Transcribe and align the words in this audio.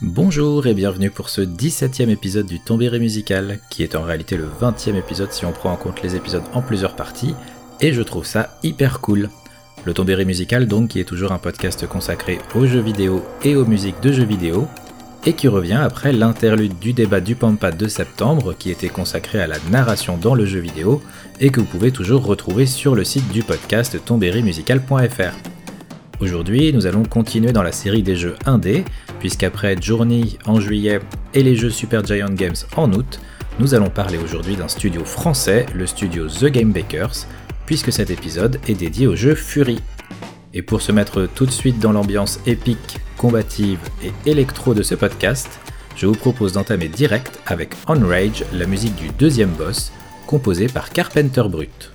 Bonjour 0.00 0.68
et 0.68 0.74
bienvenue 0.74 1.10
pour 1.10 1.28
ce 1.28 1.40
17e 1.40 2.08
épisode 2.08 2.46
du 2.46 2.60
Tombéré 2.60 3.00
musical, 3.00 3.58
qui 3.68 3.82
est 3.82 3.96
en 3.96 4.04
réalité 4.04 4.36
le 4.36 4.46
20e 4.46 4.94
épisode 4.94 5.32
si 5.32 5.44
on 5.44 5.50
prend 5.50 5.72
en 5.72 5.76
compte 5.76 6.02
les 6.02 6.14
épisodes 6.14 6.44
en 6.52 6.62
plusieurs 6.62 6.94
parties, 6.94 7.34
et 7.80 7.92
je 7.92 8.02
trouve 8.02 8.24
ça 8.24 8.56
hyper 8.62 9.00
cool. 9.00 9.28
Le 9.84 9.92
Tombéré 9.92 10.24
musical 10.24 10.68
donc 10.68 10.90
qui 10.90 11.00
est 11.00 11.04
toujours 11.04 11.32
un 11.32 11.38
podcast 11.38 11.84
consacré 11.88 12.38
aux 12.54 12.64
jeux 12.64 12.80
vidéo 12.80 13.24
et 13.42 13.56
aux 13.56 13.66
musiques 13.66 14.00
de 14.00 14.12
jeux 14.12 14.24
vidéo, 14.24 14.68
et 15.26 15.32
qui 15.32 15.48
revient 15.48 15.80
après 15.82 16.12
l'interlude 16.12 16.78
du 16.78 16.92
débat 16.92 17.20
du 17.20 17.34
Pampa 17.34 17.72
de 17.72 17.88
septembre 17.88 18.54
qui 18.56 18.70
était 18.70 18.90
consacré 18.90 19.40
à 19.40 19.48
la 19.48 19.58
narration 19.68 20.16
dans 20.16 20.36
le 20.36 20.46
jeu 20.46 20.60
vidéo 20.60 21.02
et 21.40 21.50
que 21.50 21.58
vous 21.58 21.66
pouvez 21.66 21.90
toujours 21.90 22.24
retrouver 22.24 22.66
sur 22.66 22.94
le 22.94 23.02
site 23.02 23.28
du 23.32 23.42
podcast 23.42 23.98
tombérymusical.fr. 24.04 25.57
Aujourd'hui, 26.20 26.72
nous 26.72 26.86
allons 26.86 27.04
continuer 27.04 27.52
dans 27.52 27.62
la 27.62 27.70
série 27.70 28.02
des 28.02 28.16
jeux 28.16 28.34
indés, 28.44 28.84
puisqu'après 29.20 29.76
Journey 29.80 30.36
en 30.46 30.58
juillet 30.58 30.98
et 31.32 31.44
les 31.44 31.54
jeux 31.54 31.70
Super 31.70 32.04
Giant 32.04 32.30
Games 32.30 32.56
en 32.76 32.92
août, 32.92 33.20
nous 33.60 33.74
allons 33.74 33.88
parler 33.88 34.18
aujourd'hui 34.18 34.56
d'un 34.56 34.66
studio 34.66 35.04
français, 35.04 35.66
le 35.74 35.86
studio 35.86 36.26
The 36.26 36.46
Game 36.46 36.72
Bakers, 36.72 37.26
puisque 37.66 37.92
cet 37.92 38.10
épisode 38.10 38.58
est 38.66 38.74
dédié 38.74 39.06
au 39.06 39.14
jeu 39.14 39.36
Fury. 39.36 39.78
Et 40.54 40.62
pour 40.62 40.82
se 40.82 40.90
mettre 40.90 41.28
tout 41.32 41.46
de 41.46 41.52
suite 41.52 41.78
dans 41.78 41.92
l'ambiance 41.92 42.40
épique, 42.46 42.98
combative 43.16 43.78
et 44.02 44.12
électro 44.28 44.74
de 44.74 44.82
ce 44.82 44.96
podcast, 44.96 45.60
je 45.94 46.06
vous 46.06 46.14
propose 46.14 46.54
d'entamer 46.54 46.88
direct 46.88 47.38
avec 47.46 47.74
On 47.86 48.00
Rage, 48.04 48.44
la 48.52 48.66
musique 48.66 48.96
du 48.96 49.08
deuxième 49.10 49.50
boss, 49.50 49.92
composée 50.26 50.66
par 50.66 50.90
Carpenter 50.90 51.44
Brut. 51.48 51.92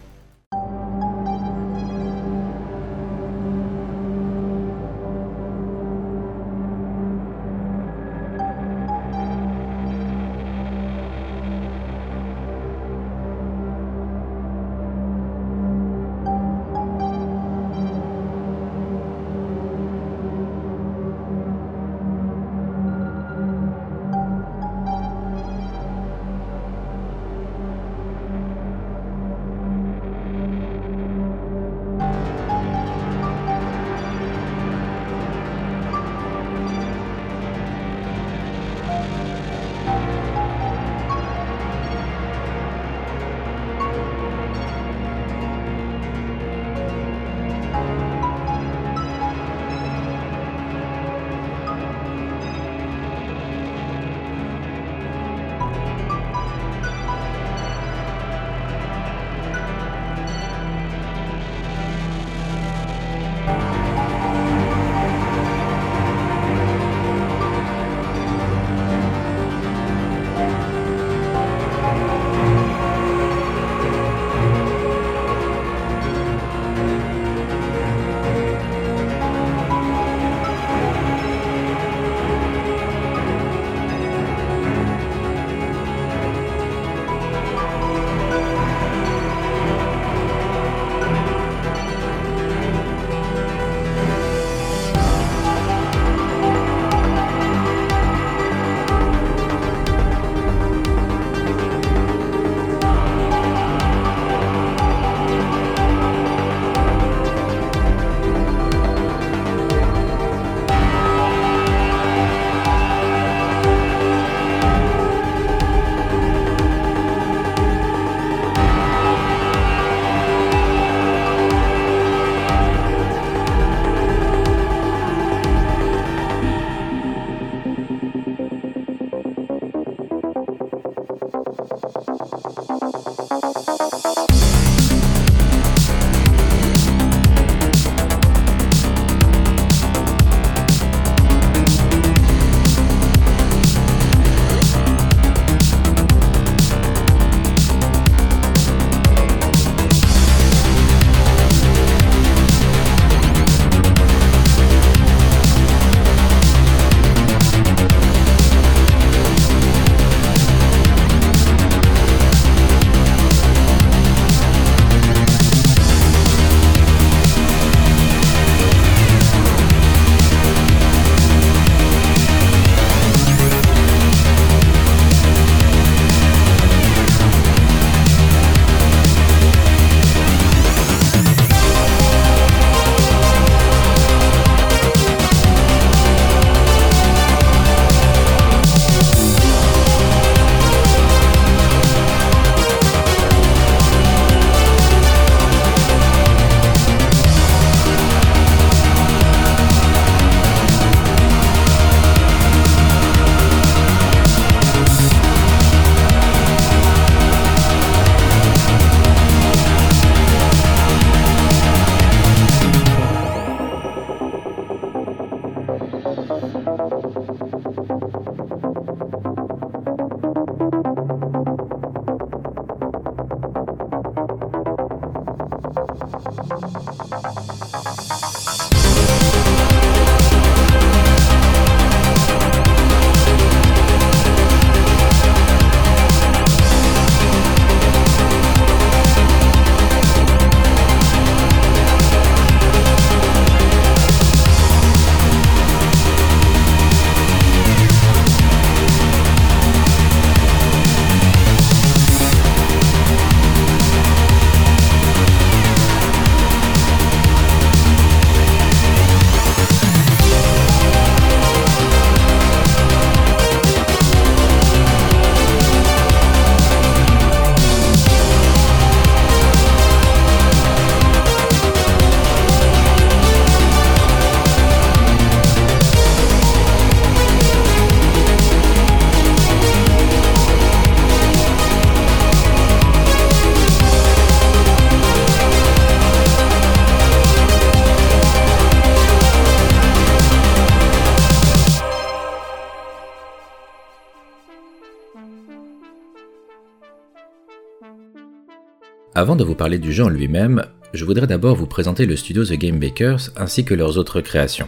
Avant 299.15 299.35
de 299.35 299.43
vous 299.43 299.53
parler 299.53 299.77
du 299.77 299.93
jeu 299.93 300.03
en 300.03 300.09
lui-même, 300.09 300.63
je 300.91 301.05
voudrais 301.05 301.27
d'abord 301.27 301.55
vous 301.55 301.67
présenter 301.67 302.07
le 302.07 302.15
studio 302.15 302.43
The 302.43 302.53
Game 302.53 302.79
Bakers 302.79 303.29
ainsi 303.37 303.63
que 303.63 303.75
leurs 303.75 303.99
autres 303.99 304.21
créations. 304.21 304.67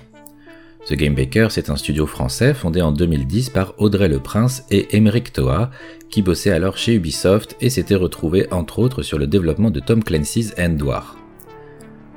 The 0.87 0.93
Game 0.93 1.15
Bakers 1.15 1.57
est 1.57 1.71
un 1.71 1.75
studio 1.75 2.05
français 2.05 2.53
fondé 2.53 2.79
en 2.83 2.91
2010 2.91 3.49
par 3.49 3.73
Audrey 3.79 4.07
Le 4.07 4.19
Prince 4.19 4.63
et 4.69 4.95
Emeric 4.95 5.33
Toa, 5.33 5.71
qui 6.11 6.21
bossaient 6.21 6.51
alors 6.51 6.77
chez 6.77 6.93
Ubisoft 6.93 7.55
et 7.59 7.71
s'étaient 7.71 7.95
retrouvés 7.95 8.45
entre 8.51 8.77
autres 8.77 9.01
sur 9.01 9.17
le 9.17 9.25
développement 9.25 9.71
de 9.71 9.79
Tom 9.79 10.03
Clancy's 10.03 10.53
End 10.59 10.77
War. 10.79 11.17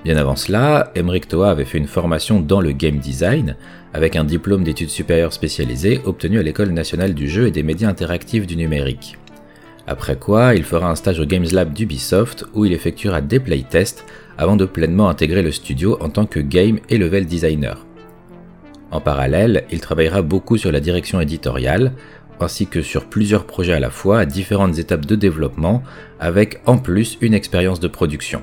Bien 0.05 0.19
avant 0.19 0.37
cela, 0.37 0.93
Emeric 0.95 1.29
Toa 1.29 1.51
avait 1.51 1.65
fait 1.65 1.79
une 1.79 1.87
formation 1.87 2.41
dans 2.41 2.61
le 2.61 2.73
game 2.73 2.99
design, 2.99 3.57
avec 3.95 4.17
un 4.17 4.25
diplôme 4.25 4.65
d'études 4.65 4.91
supérieures 4.91 5.33
spécialisées 5.33 6.03
obtenu 6.05 6.39
à 6.39 6.43
l'École 6.43 6.73
nationale 6.73 7.15
du 7.15 7.27
jeu 7.27 7.47
et 7.47 7.53
des 7.53 7.63
médias 7.63 7.89
interactifs 7.89 8.47
du 8.47 8.57
numérique. 8.57 9.17
Après 9.91 10.17
quoi, 10.17 10.55
il 10.55 10.65
fera 10.65 10.91
un 10.91 10.95
stage 10.95 11.19
au 11.19 11.25
Games 11.25 11.47
Lab 11.51 11.73
d'Ubisoft 11.73 12.45
où 12.53 12.67
il 12.67 12.75
effectuera 12.75 13.23
des 13.23 13.41
playtests 13.41 14.05
avant 14.37 14.55
de 14.55 14.67
pleinement 14.67 15.09
intégrer 15.09 15.41
le 15.41 15.51
studio 15.51 15.97
en 16.03 16.11
tant 16.11 16.27
que 16.27 16.41
game 16.41 16.79
et 16.91 16.99
level 16.99 17.25
designer. 17.25 17.87
En 18.91 19.01
parallèle, 19.01 19.65
il 19.71 19.81
travaillera 19.81 20.21
beaucoup 20.21 20.59
sur 20.59 20.71
la 20.73 20.81
direction 20.81 21.23
éditoriale, 21.23 21.93
ainsi 22.39 22.67
que 22.67 22.83
sur 22.83 23.07
plusieurs 23.07 23.47
projets 23.47 23.73
à 23.73 23.81
la 23.81 23.89
fois 23.89 24.21
à 24.21 24.27
différentes 24.27 24.79
étapes 24.79 25.07
de 25.07 25.17
développement, 25.17 25.83
avec 26.21 26.61
en 26.67 26.77
plus 26.77 27.17
une 27.23 27.33
expérience 27.33 27.81
de 27.81 27.89
production. 27.89 28.43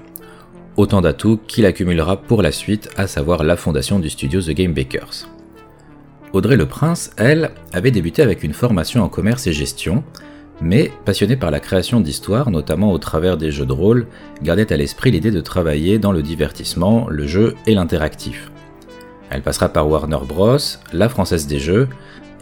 Autant 0.77 1.01
d'atouts 1.01 1.39
qu'il 1.48 1.68
accumulera 1.68 2.24
pour 2.24 2.41
la 2.41 2.51
suite, 2.51 2.89
à 2.98 3.06
savoir 3.06 3.44
la 3.44 3.56
fondation 3.56 4.00
du 4.00 4.09
studio 4.09 4.41
The 4.41 4.50
Game 4.50 4.74
Bakers. 4.74 5.30
Audrey 6.33 6.57
Le 6.57 6.65
Prince, 6.65 7.12
elle, 7.18 7.51
avait 7.71 7.91
débuté 7.91 8.24
avec 8.24 8.44
une 8.44 8.53
formation 8.53 9.03
en 9.03 9.09
commerce 9.09 9.45
et 9.45 9.53
gestion, 9.53 10.03
mais 10.62 10.92
passionnée 11.04 11.36
par 11.36 11.52
la 11.52 11.60
création 11.60 12.00
d'histoires, 12.00 12.50
notamment 12.50 12.92
au 12.92 12.98
travers 12.98 13.38
des 13.38 13.52
jeux 13.52 13.66
de 13.66 13.74
rôle, 13.74 14.07
gardait 14.42 14.72
à 14.72 14.78
l'esprit 14.78 15.12
l'idée 15.12 15.31
de 15.31 15.42
travailler 15.42 16.00
dans 16.00 16.12
le 16.12 16.22
divertissement, 16.22 17.07
le 17.10 17.28
jeu 17.28 17.56
et 17.68 17.74
l'interactif. 17.74 18.52
Elle 19.30 19.42
passera 19.42 19.69
par 19.69 19.90
Warner 19.90 20.19
Bros, 20.28 20.57
la 20.94 21.10
Française 21.10 21.48
des 21.48 21.60
Jeux, 21.60 21.90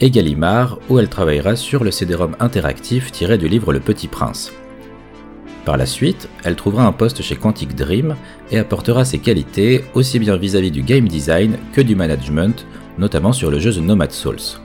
et 0.02 0.12
Gallimard, 0.12 0.80
où 0.90 1.00
elle 1.00 1.08
travaillera 1.08 1.56
sur 1.56 1.84
le 1.84 1.92
CD-ROM 1.92 2.36
interactif 2.40 3.12
tiré 3.12 3.38
du 3.38 3.48
livre 3.48 3.72
Le 3.72 3.80
Petit 3.80 4.08
Prince. 4.08 4.52
Par 5.66 5.78
la 5.78 5.86
suite, 5.86 6.28
elle 6.44 6.56
trouvera 6.56 6.86
un 6.86 6.92
poste 6.92 7.22
chez 7.22 7.38
Quantic 7.38 7.74
Dream 7.74 8.16
et 8.52 8.60
apportera 8.60 9.06
ses 9.06 9.20
qualités 9.20 9.86
aussi 9.94 10.20
bien 10.20 10.36
vis-à-vis 10.36 10.70
-vis 10.70 10.74
du 10.74 10.82
game 10.82 11.08
design 11.08 11.58
que 11.72 11.82
du 11.82 11.96
management, 11.96 12.66
notamment 12.98 13.32
sur 13.32 13.50
le 13.50 13.60
jeu 13.60 13.72
The 13.72 13.78
Nomad 13.78 14.12
Souls. 14.12 14.63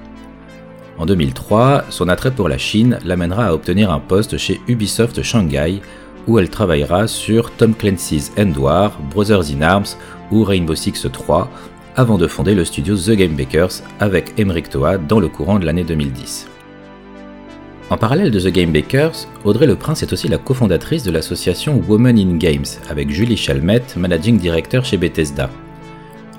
En 0.98 1.06
2003, 1.06 1.84
son 1.90 2.08
attrait 2.08 2.32
pour 2.32 2.48
la 2.48 2.58
Chine 2.58 2.98
l'amènera 3.04 3.46
à 3.46 3.54
obtenir 3.54 3.92
un 3.92 4.00
poste 4.00 4.36
chez 4.36 4.60
Ubisoft 4.66 5.22
Shanghai, 5.22 5.80
où 6.26 6.40
elle 6.40 6.50
travaillera 6.50 7.06
sur 7.06 7.52
Tom 7.52 7.72
Clancy's 7.74 8.32
End 8.36 8.52
War, 8.58 8.98
Brothers 9.14 9.52
in 9.56 9.62
Arms 9.62 9.96
ou 10.32 10.42
Rainbow 10.42 10.74
Six 10.74 11.06
3, 11.10 11.48
avant 11.94 12.18
de 12.18 12.26
fonder 12.26 12.54
le 12.54 12.64
studio 12.64 12.96
The 12.96 13.10
Game 13.10 13.36
Bakers 13.36 13.82
avec 14.00 14.34
Emeric 14.38 14.70
Toa 14.70 14.98
dans 14.98 15.20
le 15.20 15.28
courant 15.28 15.60
de 15.60 15.66
l'année 15.66 15.84
2010. 15.84 16.48
En 17.90 17.96
parallèle 17.96 18.32
de 18.32 18.40
The 18.40 18.52
Game 18.52 18.72
Bakers, 18.72 19.26
Audrey 19.44 19.66
Le 19.66 19.76
Prince 19.76 20.02
est 20.02 20.12
aussi 20.12 20.28
la 20.28 20.36
cofondatrice 20.36 21.04
de 21.04 21.10
l'association 21.12 21.80
Women 21.88 22.18
in 22.18 22.36
Games 22.36 22.66
avec 22.90 23.08
Julie 23.10 23.36
Chalmette, 23.36 23.96
managing 23.96 24.36
director 24.36 24.84
chez 24.84 24.96
Bethesda. 24.96 25.48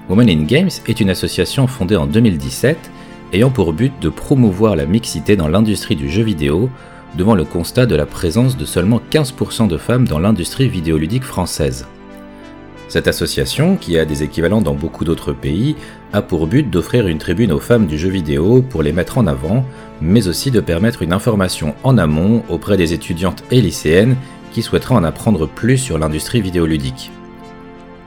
Women 0.10 0.30
in 0.30 0.44
Games 0.44 0.70
est 0.88 1.00
une 1.00 1.10
association 1.10 1.66
fondée 1.66 1.96
en 1.96 2.06
2017 2.06 2.78
ayant 3.34 3.50
pour 3.50 3.74
but 3.74 3.94
de 4.02 4.10
promouvoir 4.10 4.76
la 4.76 4.86
mixité 4.86 5.36
dans 5.36 5.48
l'industrie 5.48 5.96
du 5.96 6.10
jeu 6.10 6.24
vidéo, 6.24 6.70
devant 7.18 7.36
le 7.36 7.44
constat 7.44 7.86
de 7.86 7.96
la 7.96 8.06
présence 8.06 8.58
de 8.58 8.66
seulement 8.66 9.02
15% 9.12 9.68
de 9.68 9.78
femmes 9.78 10.08
dans 10.08 10.20
l'industrie 10.20 10.70
vidéoludique 10.70 11.24
française. 11.24 11.88
Cette 12.88 13.08
association, 13.08 13.78
qui 13.78 14.00
a 14.00 14.06
des 14.06 14.24
équivalents 14.24 14.62
dans 14.62 14.74
beaucoup 14.74 15.06
d'autres 15.06 15.32
pays, 15.32 15.76
a 16.12 16.24
pour 16.24 16.48
but 16.48 16.68
d'offrir 16.68 17.08
une 17.08 17.20
tribune 17.20 17.52
aux 17.52 17.60
femmes 17.60 17.86
du 17.86 18.00
jeu 18.00 18.10
vidéo 18.10 18.64
pour 18.64 18.82
les 18.82 18.94
mettre 18.94 19.20
en 19.20 19.28
avant, 19.28 19.64
mais 20.02 20.28
aussi 20.28 20.50
de 20.50 20.60
permettre 20.60 21.04
une 21.04 21.14
information 21.14 21.76
en 21.84 22.00
amont 22.00 22.44
auprès 22.50 22.78
des 22.78 22.94
étudiantes 22.94 23.44
et 23.52 23.62
lycéennes 23.62 24.16
qui 24.52 24.64
souhaiteraient 24.64 24.96
en 24.96 25.04
apprendre 25.04 25.48
plus 25.48 25.78
sur 25.78 26.00
l'industrie 26.00 26.42
vidéoludique. 26.42 27.12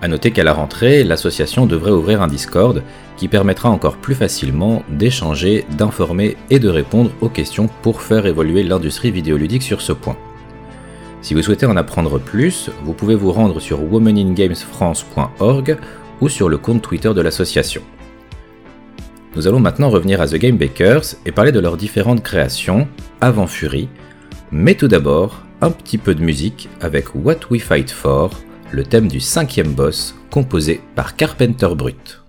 A 0.02 0.08
noter 0.08 0.32
qu'à 0.32 0.42
la 0.42 0.52
rentrée, 0.52 1.04
l'association 1.04 1.64
devrait 1.64 1.92
ouvrir 1.92 2.22
un 2.22 2.26
Discord 2.26 2.82
qui 3.16 3.28
permettra 3.28 3.70
encore 3.70 3.98
plus 3.98 4.16
facilement 4.16 4.82
d'échanger, 4.88 5.64
d'informer 5.78 6.36
et 6.50 6.58
de 6.58 6.68
répondre 6.68 7.12
aux 7.20 7.28
questions 7.28 7.68
pour 7.82 8.02
faire 8.02 8.26
évoluer 8.26 8.64
l'industrie 8.64 9.12
vidéoludique 9.12 9.62
sur 9.62 9.80
ce 9.80 9.92
point. 9.92 10.16
Si 11.20 11.34
vous 11.34 11.42
souhaitez 11.42 11.66
en 11.66 11.76
apprendre 11.76 12.18
plus, 12.18 12.68
vous 12.82 12.94
pouvez 12.94 13.14
vous 13.14 13.30
rendre 13.30 13.60
sur 13.60 13.80
womeningamesfrance.org 13.92 15.76
ou 16.20 16.28
sur 16.28 16.48
le 16.48 16.58
compte 16.58 16.82
Twitter 16.82 17.14
de 17.14 17.20
l'association. 17.20 17.82
Nous 19.36 19.46
allons 19.46 19.60
maintenant 19.60 19.88
revenir 19.88 20.20
à 20.20 20.26
The 20.26 20.34
Game 20.34 20.56
Bakers 20.56 21.14
et 21.24 21.30
parler 21.30 21.52
de 21.52 21.60
leurs 21.60 21.76
différentes 21.76 22.24
créations 22.24 22.88
avant 23.20 23.46
Fury, 23.46 23.88
mais 24.50 24.74
tout 24.74 24.88
d'abord, 24.88 25.42
un 25.60 25.70
petit 25.70 25.96
peu 25.96 26.16
de 26.16 26.24
musique 26.24 26.68
avec 26.80 27.14
What 27.14 27.38
We 27.50 27.62
Fight 27.62 27.92
For, 27.92 28.32
le 28.72 28.84
thème 28.84 29.08
du 29.08 29.20
cinquième 29.20 29.74
boss 29.74 30.14
composé 30.30 30.80
par 30.94 31.14
Carpenter 31.14 31.68
Brut. 31.76 32.21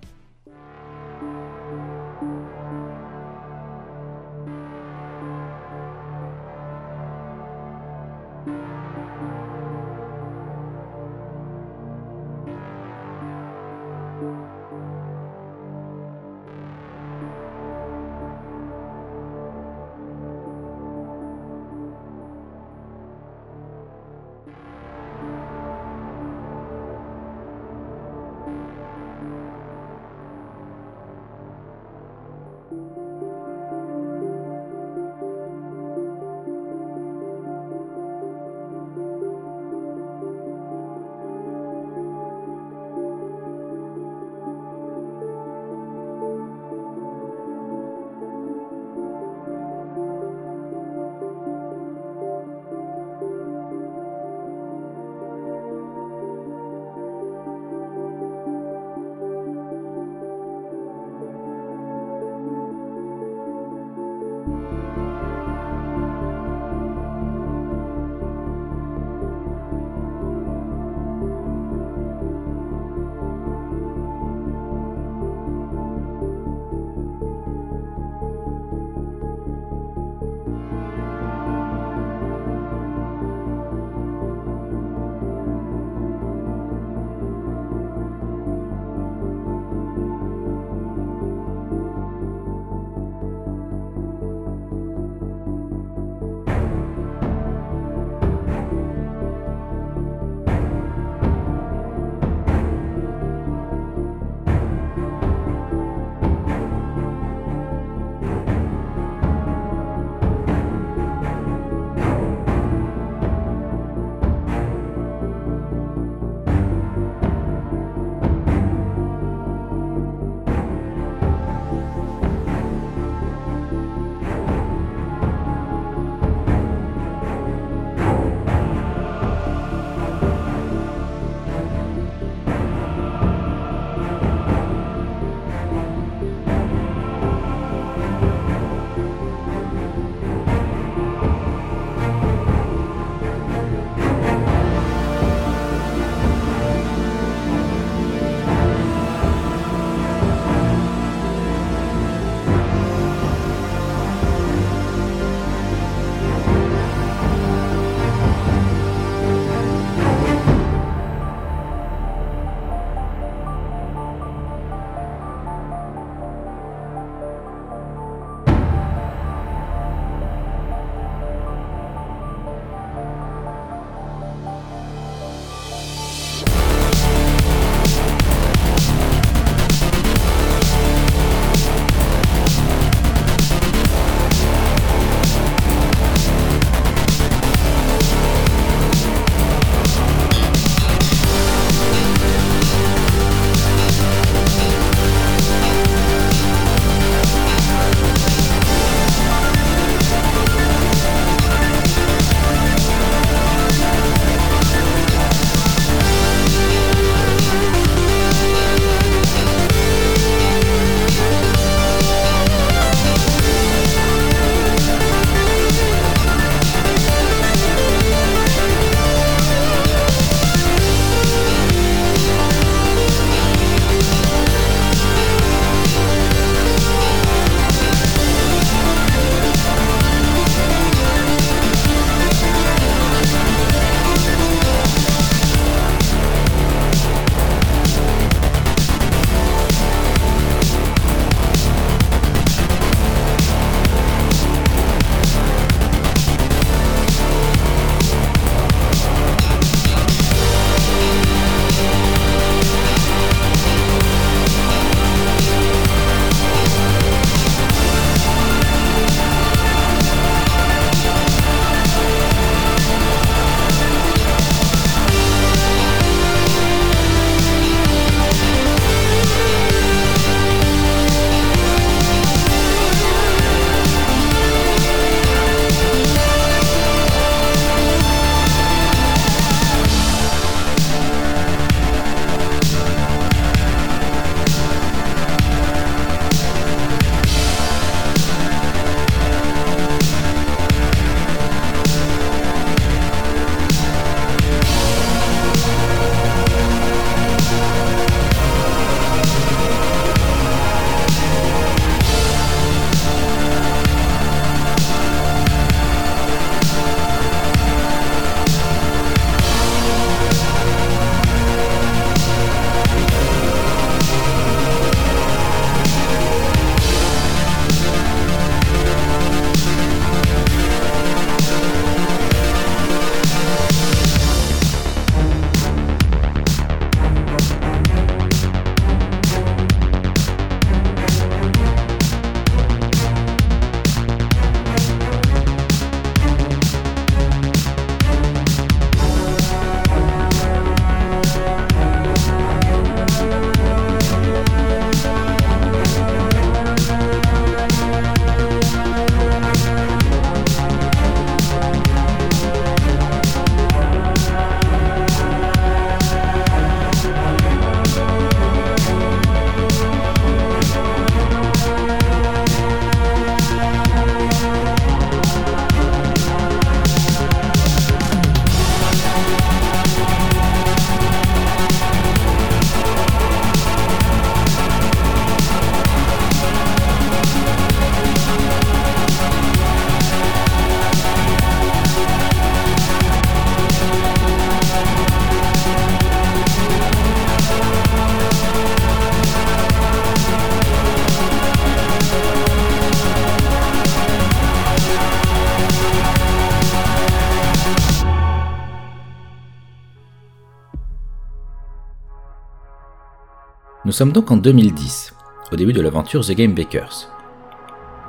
Sommes 403.94 404.12
donc 404.12 404.32
en 404.32 404.38
2010, 404.38 405.14
au 405.52 405.56
début 405.56 405.72
de 405.72 405.80
l'aventure 405.80 406.26
The 406.26 406.32
Game 406.32 406.54
Bakers. 406.54 407.10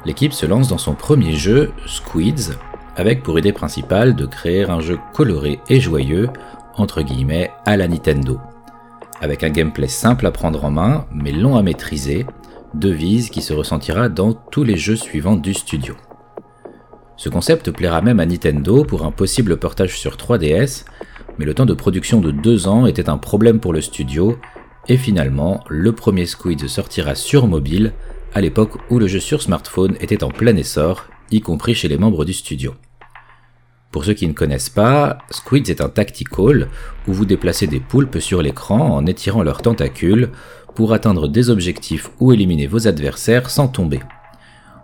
L'équipe 0.04 0.32
se 0.32 0.46
lance 0.46 0.68
dans 0.68 0.78
son 0.78 0.94
premier 0.94 1.34
jeu, 1.34 1.72
Squids, 1.86 2.52
avec 2.96 3.22
pour 3.22 3.38
idée 3.38 3.52
principale 3.52 4.16
de 4.16 4.26
créer 4.26 4.64
un 4.64 4.80
jeu 4.80 4.98
coloré 5.12 5.60
et 5.68 5.80
joyeux, 5.80 6.28
entre 6.76 7.02
guillemets, 7.02 7.50
à 7.66 7.76
la 7.76 7.86
Nintendo. 7.86 8.40
Avec 9.20 9.44
un 9.44 9.50
gameplay 9.50 9.88
simple 9.88 10.26
à 10.26 10.30
prendre 10.30 10.64
en 10.64 10.70
main, 10.70 11.06
mais 11.12 11.32
long 11.32 11.56
à 11.56 11.62
maîtriser, 11.62 12.26
devise 12.72 13.30
qui 13.30 13.42
se 13.42 13.52
ressentira 13.52 14.08
dans 14.08 14.32
tous 14.32 14.64
les 14.64 14.76
jeux 14.76 14.96
suivants 14.96 15.36
du 15.36 15.54
studio. 15.54 15.94
Ce 17.16 17.28
concept 17.28 17.70
plaira 17.70 18.00
même 18.00 18.20
à 18.20 18.26
Nintendo 18.26 18.84
pour 18.84 19.04
un 19.04 19.12
possible 19.12 19.56
portage 19.58 19.98
sur 19.98 20.16
3DS, 20.16 20.84
mais 21.38 21.44
le 21.44 21.54
temps 21.54 21.66
de 21.66 21.74
production 21.74 22.20
de 22.20 22.30
2 22.30 22.68
ans 22.68 22.86
était 22.86 23.08
un 23.08 23.18
problème 23.18 23.60
pour 23.60 23.72
le 23.72 23.80
studio, 23.80 24.36
et 24.88 24.96
finalement, 24.96 25.64
le 25.68 25.92
premier 25.92 26.26
Squid 26.26 26.68
sortira 26.68 27.14
sur 27.14 27.46
mobile, 27.46 27.92
à 28.34 28.40
l'époque 28.40 28.78
où 28.90 28.98
le 28.98 29.06
jeu 29.06 29.20
sur 29.20 29.42
smartphone 29.42 29.96
était 30.00 30.24
en 30.24 30.28
plein 30.28 30.56
essor, 30.56 31.06
y 31.30 31.40
compris 31.40 31.74
chez 31.74 31.88
les 31.88 31.98
membres 31.98 32.24
du 32.24 32.32
studio. 32.32 32.74
Pour 33.90 34.04
ceux 34.04 34.14
qui 34.14 34.26
ne 34.26 34.32
connaissent 34.32 34.70
pas, 34.70 35.18
Squids 35.30 35.70
est 35.70 35.80
un 35.80 35.88
tactical 35.88 36.68
où 37.06 37.12
vous 37.12 37.24
déplacez 37.24 37.66
des 37.66 37.80
poulpes 37.80 38.18
sur 38.18 38.42
l'écran 38.42 38.94
en 38.94 39.06
étirant 39.06 39.42
leurs 39.42 39.62
tentacules 39.62 40.30
pour 40.74 40.92
atteindre 40.92 41.28
des 41.28 41.48
objectifs 41.48 42.10
ou 42.18 42.32
éliminer 42.32 42.66
vos 42.66 42.88
adversaires 42.88 43.48
sans 43.48 43.68
tomber. 43.68 44.00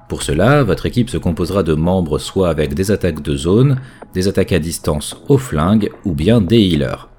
Pour 0.09 0.23
cela, 0.23 0.63
votre 0.63 0.87
équipe 0.87 1.11
se 1.11 1.19
composera 1.19 1.63
de 1.63 1.75
membres 1.75 2.19
soit 2.19 2.51
avec 2.51 2.75
des 2.75 2.91
attaques 2.91 3.23
de 3.23 3.37
zone, 3.37 3.81
des 4.15 4.29
attaques 4.29 4.53
à 4.53 4.59
distance 4.59 5.17
au 5.29 5.39
flingue 5.39 5.91
ou 6.05 6.15
bien 6.15 6.41
des 6.41 6.61
healers. 6.61 7.10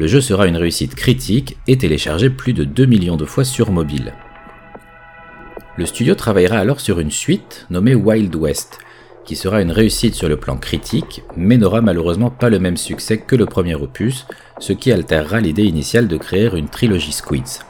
Le 0.00 0.06
jeu 0.06 0.22
sera 0.22 0.46
une 0.46 0.56
réussite 0.56 0.94
critique 0.94 1.58
et 1.66 1.76
téléchargé 1.76 2.30
plus 2.30 2.54
de 2.54 2.64
2 2.64 2.86
millions 2.86 3.18
de 3.18 3.26
fois 3.26 3.44
sur 3.44 3.70
mobile. 3.70 4.14
Le 5.76 5.84
studio 5.84 6.14
travaillera 6.14 6.56
alors 6.56 6.80
sur 6.80 7.00
une 7.00 7.10
suite 7.10 7.66
nommée 7.68 7.94
Wild 7.94 8.34
West, 8.34 8.78
qui 9.26 9.36
sera 9.36 9.60
une 9.60 9.70
réussite 9.70 10.14
sur 10.14 10.30
le 10.30 10.38
plan 10.38 10.56
critique, 10.56 11.22
mais 11.36 11.58
n'aura 11.58 11.82
malheureusement 11.82 12.30
pas 12.30 12.48
le 12.48 12.58
même 12.58 12.78
succès 12.78 13.18
que 13.18 13.36
le 13.36 13.44
premier 13.44 13.74
opus, 13.74 14.26
ce 14.58 14.72
qui 14.72 14.90
altérera 14.90 15.38
l'idée 15.38 15.64
initiale 15.64 16.08
de 16.08 16.16
créer 16.16 16.48
une 16.56 16.70
trilogie 16.70 17.12
Squids. 17.12 17.60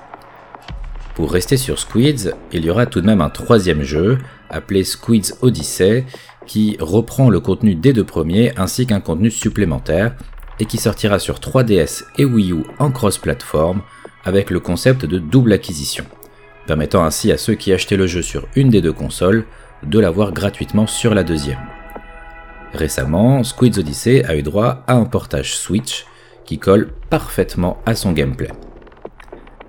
Pour 1.17 1.33
rester 1.33 1.57
sur 1.57 1.81
Squids, 1.81 2.31
il 2.53 2.65
y 2.65 2.71
aura 2.71 2.87
tout 2.87 3.01
de 3.01 3.07
même 3.07 3.23
un 3.23 3.31
troisième 3.31 3.83
jeu, 3.83 4.19
appelé 4.49 4.85
Squids 4.85 5.33
Odyssey, 5.43 6.07
qui 6.47 6.77
reprend 6.79 7.29
le 7.29 7.41
contenu 7.41 7.75
des 7.75 7.93
deux 7.93 8.05
premiers 8.05 8.57
ainsi 8.57 8.87
qu'un 8.87 9.01
contenu 9.01 9.33
supplémentaire, 9.33 10.15
et 10.61 10.67
qui 10.67 10.79
sortira 10.79 11.19
sur 11.19 11.39
3DS 11.39 12.05
et 12.19 12.25
Wii 12.25 12.53
U 12.53 12.65
en 12.79 12.93
cross-platform, 12.93 13.83
avec 14.25 14.51
le 14.51 14.61
concept 14.61 15.07
de 15.07 15.19
double 15.19 15.53
acquisition, 15.53 16.05
permettant 16.67 17.03
ainsi 17.03 17.33
à 17.33 17.39
ceux 17.39 17.55
qui 17.55 17.73
achetaient 17.73 17.97
le 17.97 18.07
jeu 18.07 18.23
sur 18.23 18.47
une 18.55 18.69
des 18.69 18.83
deux 18.83 18.93
consoles 18.93 19.47
de 19.83 19.99
l'avoir 19.99 20.33
gratuitement 20.33 20.87
sur 20.87 21.15
la 21.15 21.25
deuxième. 21.25 21.67
Récemment, 22.75 23.43
Squids 23.43 23.79
Odyssey 23.79 24.25
a 24.25 24.37
eu 24.37 24.43
droit 24.43 24.85
à 24.87 24.95
un 24.95 25.07
portage 25.07 25.57
Switch 25.57 26.05
qui 26.45 26.59
colle 26.59 26.93
parfaitement 27.09 27.79
à 27.87 27.95
son 27.95 28.13
gameplay. 28.13 28.51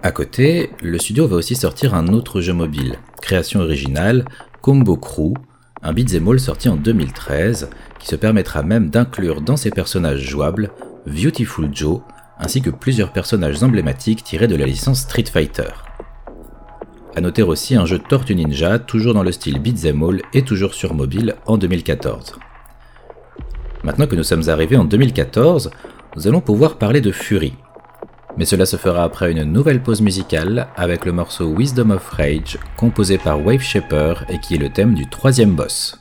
À 0.04 0.12
côté, 0.12 0.72
le 0.82 0.98
studio 0.98 1.28
va 1.28 1.38
aussi 1.38 1.56
sortir 1.56 1.96
un 1.96 2.08
autre 2.08 2.42
jeu 2.42 2.54
mobile, 2.54 2.98
création 3.22 3.62
originale, 3.62 4.26
Combo 4.62 4.98
Crew, 4.98 5.34
un 5.84 5.94
beat'em 5.94 6.28
all 6.28 6.40
sorti 6.40 6.70
en 6.70 6.76
2013 6.76 7.70
qui 8.02 8.08
se 8.08 8.16
permettra 8.16 8.64
même 8.64 8.90
d'inclure 8.90 9.42
dans 9.42 9.58
ses 9.58 9.70
personnages 9.70 10.22
jouables 10.22 10.72
Beautiful 11.06 11.70
Joe 11.72 12.02
ainsi 12.42 12.62
que 12.62 12.72
plusieurs 12.72 13.14
personnages 13.14 13.62
emblématiques 13.64 14.24
tirés 14.24 14.48
de 14.48 14.56
la 14.56 14.66
licence 14.66 15.02
Street 15.02 15.26
Fighter. 15.32 15.70
A 17.16 17.22
noter 17.22 17.44
aussi 17.44 17.76
un 17.76 17.86
jeu 17.86 18.00
Tortue 18.00 18.36
Ninja, 18.36 18.80
toujours 18.80 19.14
dans 19.14 19.24
le 19.24 19.32
style 19.32 19.60
beat'em 19.60 20.02
all 20.02 20.22
et 20.34 20.42
toujours 20.42 20.74
sur 20.74 20.94
mobile 20.94 21.36
en 21.46 21.58
2014. 21.58 22.38
Maintenant 23.84 24.08
que 24.08 24.16
nous 24.16 24.24
sommes 24.24 24.50
arrivés 24.50 24.78
en 24.78 24.86
2014, 24.86 25.72
nous 26.16 26.28
allons 26.28 26.42
pouvoir 26.42 26.78
parler 26.78 27.02
de 27.02 27.12
Fury. 27.12 27.54
Mais 28.38 28.46
cela 28.46 28.66
se 28.66 28.78
fera 28.78 29.04
après 29.04 29.32
une 29.32 29.44
nouvelle 29.44 29.84
pause 29.84 30.02
musicale 30.02 30.68
avec 30.76 31.06
le 31.06 31.12
morceau 31.12 31.54
Wisdom 31.54 31.92
of 31.92 32.10
Rage, 32.10 32.58
composé 32.78 33.18
par 33.18 33.46
Wave 33.46 33.62
Shaper 33.62 34.26
et 34.30 34.40
qui 34.40 34.56
est 34.56 34.60
le 34.60 34.72
thème 34.72 34.94
du 34.94 35.08
troisième 35.10 35.54
boss. 35.54 36.01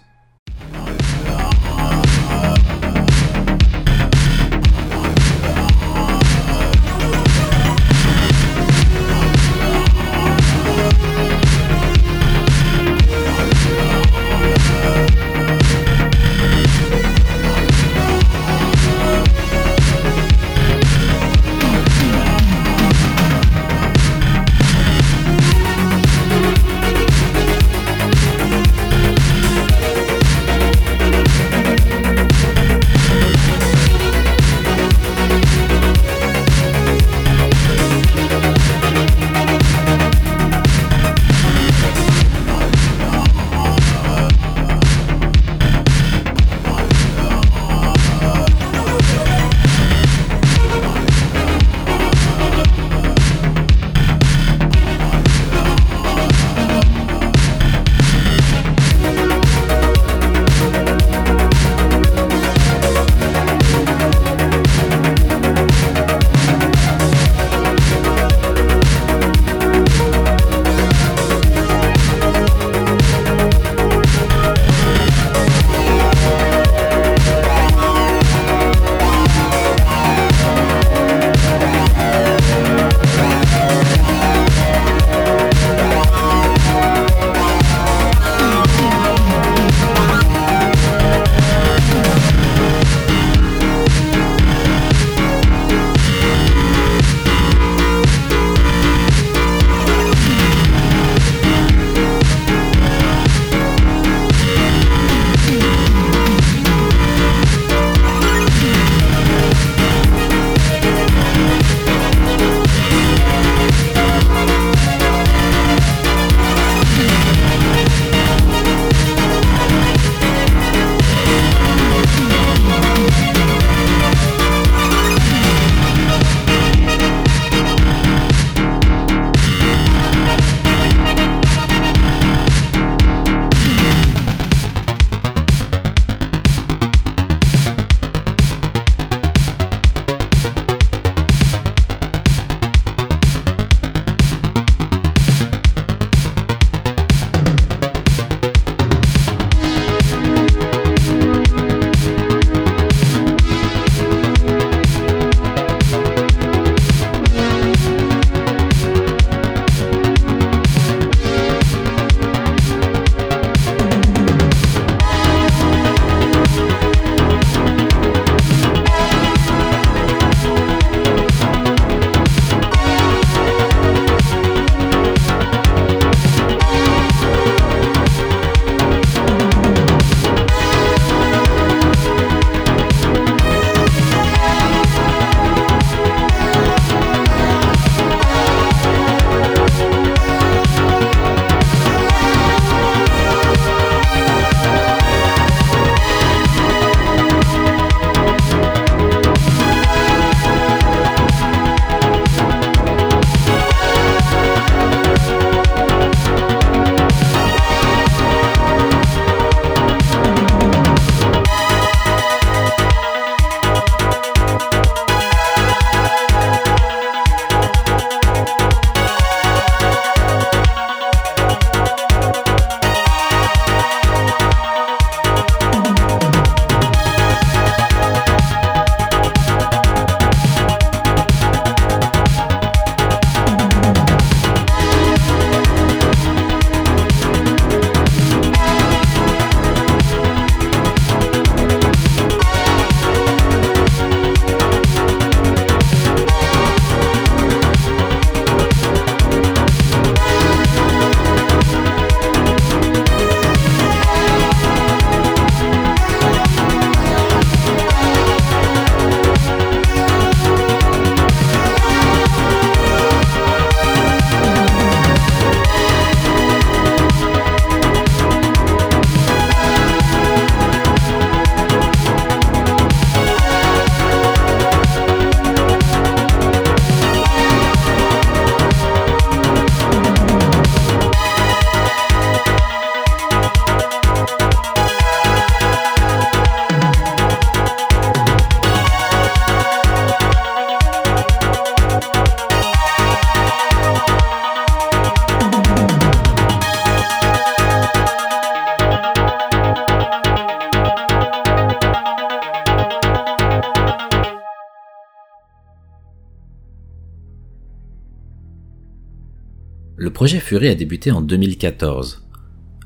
Projet 310.20 310.38
Fury 310.38 310.68
a 310.68 310.74
débuté 310.74 311.10
en 311.12 311.22
2014, 311.22 312.26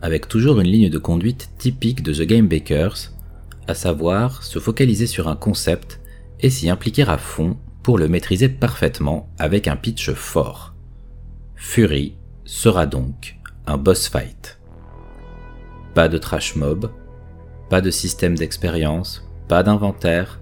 avec 0.01 0.29
toujours 0.29 0.61
une 0.61 0.69
ligne 0.69 0.89
de 0.89 0.99
conduite 0.99 1.51
typique 1.59 2.05
de 2.05 2.15
The 2.15 2.29
Game 2.29 2.47
Bakers, 2.47 3.11
à 3.67 3.75
savoir 3.75 4.45
se 4.45 4.61
focaliser 4.61 5.09
sur 5.09 5.27
un 5.27 5.35
concept 5.35 6.01
et 6.39 6.49
s'y 6.49 6.71
impliquer 6.71 7.03
à 7.03 7.19
fond 7.19 7.57
pour 7.83 7.99
le 7.99 8.07
maîtriser 8.07 8.49
parfaitement 8.49 9.29
avec 9.37 9.67
un 9.67 9.75
pitch 9.75 10.13
fort. 10.13 10.77
Fury 11.57 12.15
sera 12.45 12.87
donc 12.87 13.35
un 13.67 13.79
boss 13.79 14.07
fight. 14.07 14.61
Pas 15.93 16.07
de 16.07 16.19
trash 16.19 16.55
mob, 16.55 16.89
pas 17.69 17.81
de 17.81 17.91
système 17.91 18.37
d'expérience, 18.37 19.29
pas 19.49 19.65
d'inventaire, 19.65 20.41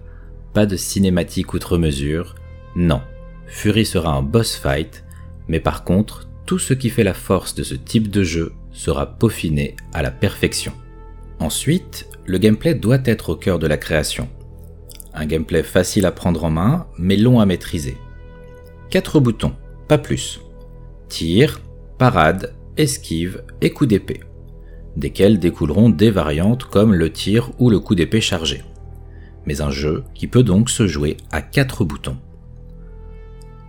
pas 0.53 0.67
de 0.67 0.77
cinématique 0.77 1.55
outre 1.55 1.79
mesure, 1.79 2.35
non. 2.77 3.01
Fury 3.47 3.87
sera 3.87 4.13
un 4.13 4.23
boss 4.23 4.55
fight, 4.57 5.05
mais 5.49 5.59
par 5.59 5.85
contre, 5.85 6.29
tout 6.53 6.59
ce 6.59 6.75
qui 6.75 6.91
fait 6.91 7.03
la 7.03 7.15
force 7.15 7.55
de 7.55 7.63
ce 7.63 7.75
type 7.75 8.11
de 8.11 8.23
jeu 8.23 8.53
sera 8.73 9.07
peaufiné 9.07 9.75
à 9.95 10.03
la 10.03 10.11
perfection. 10.11 10.75
Ensuite, 11.39 12.11
le 12.27 12.37
gameplay 12.37 12.75
doit 12.75 12.99
être 13.07 13.31
au 13.31 13.37
cœur 13.37 13.59
de 13.59 13.67
la 13.67 13.79
création. 13.79 14.29
Un 15.15 15.25
gameplay 15.25 15.63
facile 15.63 16.05
à 16.05 16.13
prendre 16.13 16.45
en 16.45 16.51
main, 16.51 16.89
mais 16.99 17.17
long 17.17 17.41
à 17.41 17.47
maîtriser. 17.47 17.97
Quatre 18.91 19.19
boutons, 19.19 19.55
pas 19.89 19.97
plus. 19.97 20.43
Tir, 21.09 21.59
parade, 21.97 22.53
esquive 22.77 23.45
et 23.63 23.71
coup 23.71 23.87
d'épée, 23.87 24.21
desquels 24.95 25.39
découleront 25.39 25.89
des 25.89 26.11
variantes 26.11 26.65
comme 26.65 26.93
le 26.93 27.11
tir 27.11 27.51
ou 27.59 27.71
le 27.71 27.81
coup 27.81 27.95
d'épée 27.95 28.21
chargé. 28.21 28.63
Mais 29.47 29.63
un 29.63 29.71
jeu 29.71 30.05
qui 30.13 30.27
peut 30.27 30.43
donc 30.43 30.69
se 30.69 30.87
jouer 30.87 31.17
à 31.31 31.41
quatre 31.41 31.83
boutons. 31.83 32.19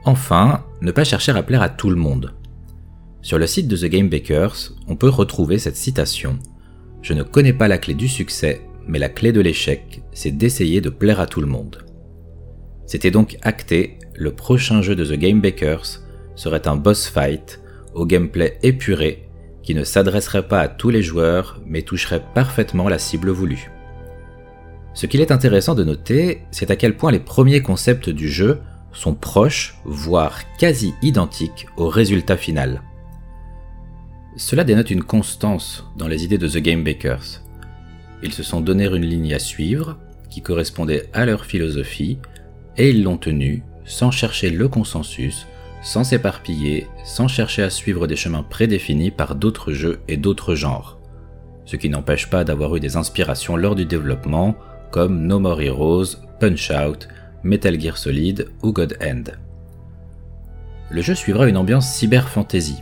Enfin, 0.04 0.66
ne 0.82 0.92
pas 0.92 1.06
chercher 1.06 1.32
à 1.32 1.44
plaire 1.44 1.62
à 1.62 1.70
tout 1.70 1.90
le 1.90 1.96
monde. 1.96 2.34
Sur 3.24 3.40
le 3.40 3.48
site 3.48 3.70
de 3.70 3.78
The 3.78 3.86
Game 3.86 4.10
Bakers, 4.10 4.74
on 4.90 4.98
peut 4.98 5.08
retrouver 5.08 5.58
cette 5.58 5.78
citation 5.78 6.38
Je 7.02 7.14
ne 7.14 7.24
connais 7.24 7.54
pas 7.54 7.70
la 7.70 7.78
clé 7.78 7.94
du 7.94 8.10
succès, 8.10 8.68
mais 8.86 9.00
la 9.00 9.08
clé 9.08 9.32
de 9.32 9.40
l'échec, 9.40 10.04
c'est 10.12 10.36
d'essayer 10.36 10.82
de 10.82 10.90
plaire 10.90 11.22
à 11.22 11.26
tout 11.26 11.40
le 11.40 11.48
monde. 11.48 11.86
C'était 12.86 13.12
donc 13.12 13.38
acté, 13.42 13.98
le 14.14 14.34
prochain 14.34 14.82
jeu 14.82 14.94
de 14.94 15.06
The 15.06 15.18
Game 15.18 15.40
Bakers 15.40 16.02
serait 16.36 16.68
un 16.68 16.76
boss 16.76 17.08
fight 17.08 17.62
au 17.94 18.06
gameplay 18.06 18.60
épuré 18.62 19.30
qui 19.62 19.74
ne 19.74 19.86
s'adresserait 19.86 20.50
pas 20.50 20.60
à 20.60 20.68
tous 20.68 20.90
les 20.90 21.02
joueurs 21.02 21.62
mais 21.66 21.84
toucherait 21.84 22.26
parfaitement 22.36 22.90
la 22.90 23.00
cible 23.00 23.30
voulue. 23.30 23.72
Ce 24.94 25.06
qu'il 25.06 25.22
est 25.22 25.32
intéressant 25.32 25.76
de 25.76 25.86
noter, 25.86 26.42
c'est 26.52 26.72
à 26.72 26.76
quel 26.76 26.98
point 26.98 27.12
les 27.12 27.22
premiers 27.22 27.62
concepts 27.62 28.10
du 28.10 28.28
jeu 28.28 28.60
sont 28.92 29.16
proches, 29.16 29.76
voire 29.86 30.42
quasi 30.58 30.94
identiques 31.02 31.68
au 31.78 31.88
résultat 31.88 32.36
final. 32.36 32.82
Cela 34.36 34.64
dénote 34.64 34.90
une 34.90 35.04
constance 35.04 35.86
dans 35.96 36.08
les 36.08 36.24
idées 36.24 36.40
de 36.40 36.48
The 36.48 36.58
Game 36.58 36.84
Bakers. 36.84 37.42
Ils 38.24 38.34
se 38.34 38.42
sont 38.42 38.62
donné 38.62 38.86
une 38.86 39.06
ligne 39.06 39.34
à 39.34 39.40
suivre 39.40 39.98
qui 40.30 40.42
correspondait 40.42 41.10
à 41.14 41.26
leur 41.26 41.46
philosophie 41.46 42.18
et 42.78 42.90
ils 42.90 43.04
l'ont 43.04 43.18
tenue 43.18 43.62
sans 43.86 44.10
chercher 44.10 44.50
le 44.50 44.68
consensus, 44.68 45.46
sans 45.84 46.04
s'éparpiller, 46.04 46.88
sans 47.04 47.28
chercher 47.28 47.62
à 47.62 47.70
suivre 47.70 48.08
des 48.08 48.16
chemins 48.16 48.42
prédéfinis 48.42 49.12
par 49.12 49.36
d'autres 49.36 49.72
jeux 49.72 50.00
et 50.08 50.18
d'autres 50.18 50.56
genres. 50.56 51.00
Ce 51.66 51.76
qui 51.76 51.90
n'empêche 51.90 52.30
pas 52.30 52.44
d'avoir 52.44 52.76
eu 52.76 52.80
des 52.80 52.96
inspirations 52.98 53.56
lors 53.56 53.76
du 53.76 53.86
développement, 53.86 54.56
comme 54.90 55.28
No 55.28 55.40
More 55.40 55.62
Heroes, 55.62 56.18
Punch 56.40 56.72
Out, 56.72 57.08
Metal 57.44 57.80
Gear 57.80 57.98
Solid 57.98 58.48
ou 58.64 58.72
God 58.72 58.98
End. 59.02 59.24
Le 60.90 61.02
jeu 61.02 61.14
suivra 61.14 61.48
une 61.48 61.58
ambiance 61.58 61.94
cyber-fantasy, 61.94 62.78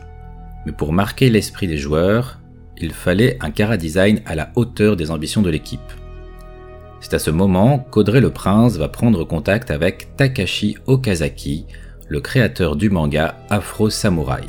mais 0.66 0.72
pour 0.72 0.94
marquer 0.94 1.30
l'esprit 1.30 1.68
des 1.68 1.78
joueurs, 1.78 2.40
il 2.78 2.92
fallait 2.92 3.38
un 3.42 3.52
cara 3.52 3.78
design 3.78 4.22
à 4.26 4.36
la 4.36 4.52
hauteur 4.56 4.96
des 4.96 5.12
ambitions 5.12 5.42
de 5.42 5.50
l'équipe. 5.50 5.80
C'est 7.00 7.14
à 7.16 7.20
ce 7.20 7.32
moment 7.32 7.80
qu'Audrey 7.80 8.22
le 8.22 8.32
Prince 8.32 8.78
va 8.78 8.88
prendre 8.88 9.24
contact 9.24 9.72
avec 9.72 10.16
Takashi 10.18 10.78
Okazaki, 10.86 11.66
le 12.08 12.22
créateur 12.22 12.76
du 12.76 12.90
manga 12.90 13.36
Afro 13.50 13.90
Samurai. 13.90 14.44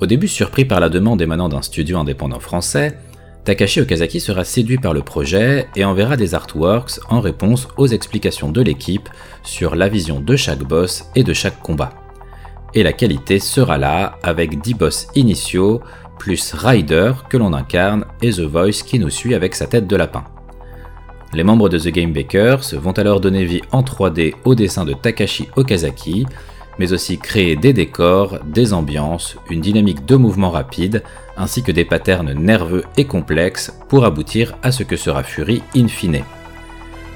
Au 0.00 0.06
début 0.06 0.28
surpris 0.28 0.64
par 0.64 0.80
la 0.80 0.88
demande 0.88 1.22
émanant 1.22 1.48
d'un 1.48 1.62
studio 1.62 1.98
indépendant 1.98 2.40
français, 2.40 2.96
Takashi 3.44 3.80
Okazaki 3.80 4.20
sera 4.20 4.44
séduit 4.44 4.78
par 4.78 4.92
le 4.92 5.02
projet 5.02 5.66
et 5.76 5.84
enverra 5.84 6.16
des 6.16 6.34
artworks 6.34 7.00
en 7.08 7.20
réponse 7.20 7.68
aux 7.76 7.86
explications 7.86 8.50
de 8.50 8.60
l'équipe 8.60 9.08
sur 9.42 9.76
la 9.76 9.88
vision 9.88 10.20
de 10.20 10.36
chaque 10.36 10.64
boss 10.64 11.04
et 11.14 11.22
de 11.22 11.32
chaque 11.32 11.60
combat. 11.60 11.90
Et 12.74 12.82
la 12.82 12.92
qualité 12.92 13.38
sera 13.38 13.78
là 13.78 14.18
avec 14.22 14.60
10 14.60 14.74
boss 14.74 15.08
initiaux, 15.14 15.80
plus 16.18 16.52
Ryder 16.54 17.12
que 17.28 17.36
l'on 17.36 17.52
incarne 17.52 18.04
et 18.22 18.30
The 18.30 18.40
Voice 18.40 18.82
qui 18.84 18.98
nous 18.98 19.10
suit 19.10 19.34
avec 19.34 19.54
sa 19.54 19.66
tête 19.66 19.86
de 19.86 19.96
lapin. 19.96 20.24
Les 21.32 21.44
membres 21.44 21.68
de 21.68 21.78
The 21.78 21.88
Game 21.88 22.12
Bakers 22.12 22.74
vont 22.74 22.92
alors 22.92 23.20
donner 23.20 23.44
vie 23.44 23.62
en 23.70 23.82
3D 23.82 24.34
au 24.44 24.54
dessin 24.54 24.84
de 24.84 24.92
Takashi 24.92 25.48
Okazaki, 25.56 26.26
mais 26.78 26.92
aussi 26.92 27.18
créer 27.18 27.56
des 27.56 27.72
décors, 27.72 28.38
des 28.44 28.72
ambiances, 28.72 29.36
une 29.48 29.60
dynamique 29.60 30.04
de 30.06 30.16
mouvement 30.16 30.50
rapide, 30.50 31.02
ainsi 31.36 31.62
que 31.62 31.72
des 31.72 31.84
patterns 31.84 32.32
nerveux 32.32 32.84
et 32.96 33.04
complexes 33.04 33.72
pour 33.88 34.04
aboutir 34.04 34.56
à 34.62 34.72
ce 34.72 34.82
que 34.82 34.96
sera 34.96 35.22
Fury 35.22 35.62
in 35.76 35.88
fine. 35.88 36.24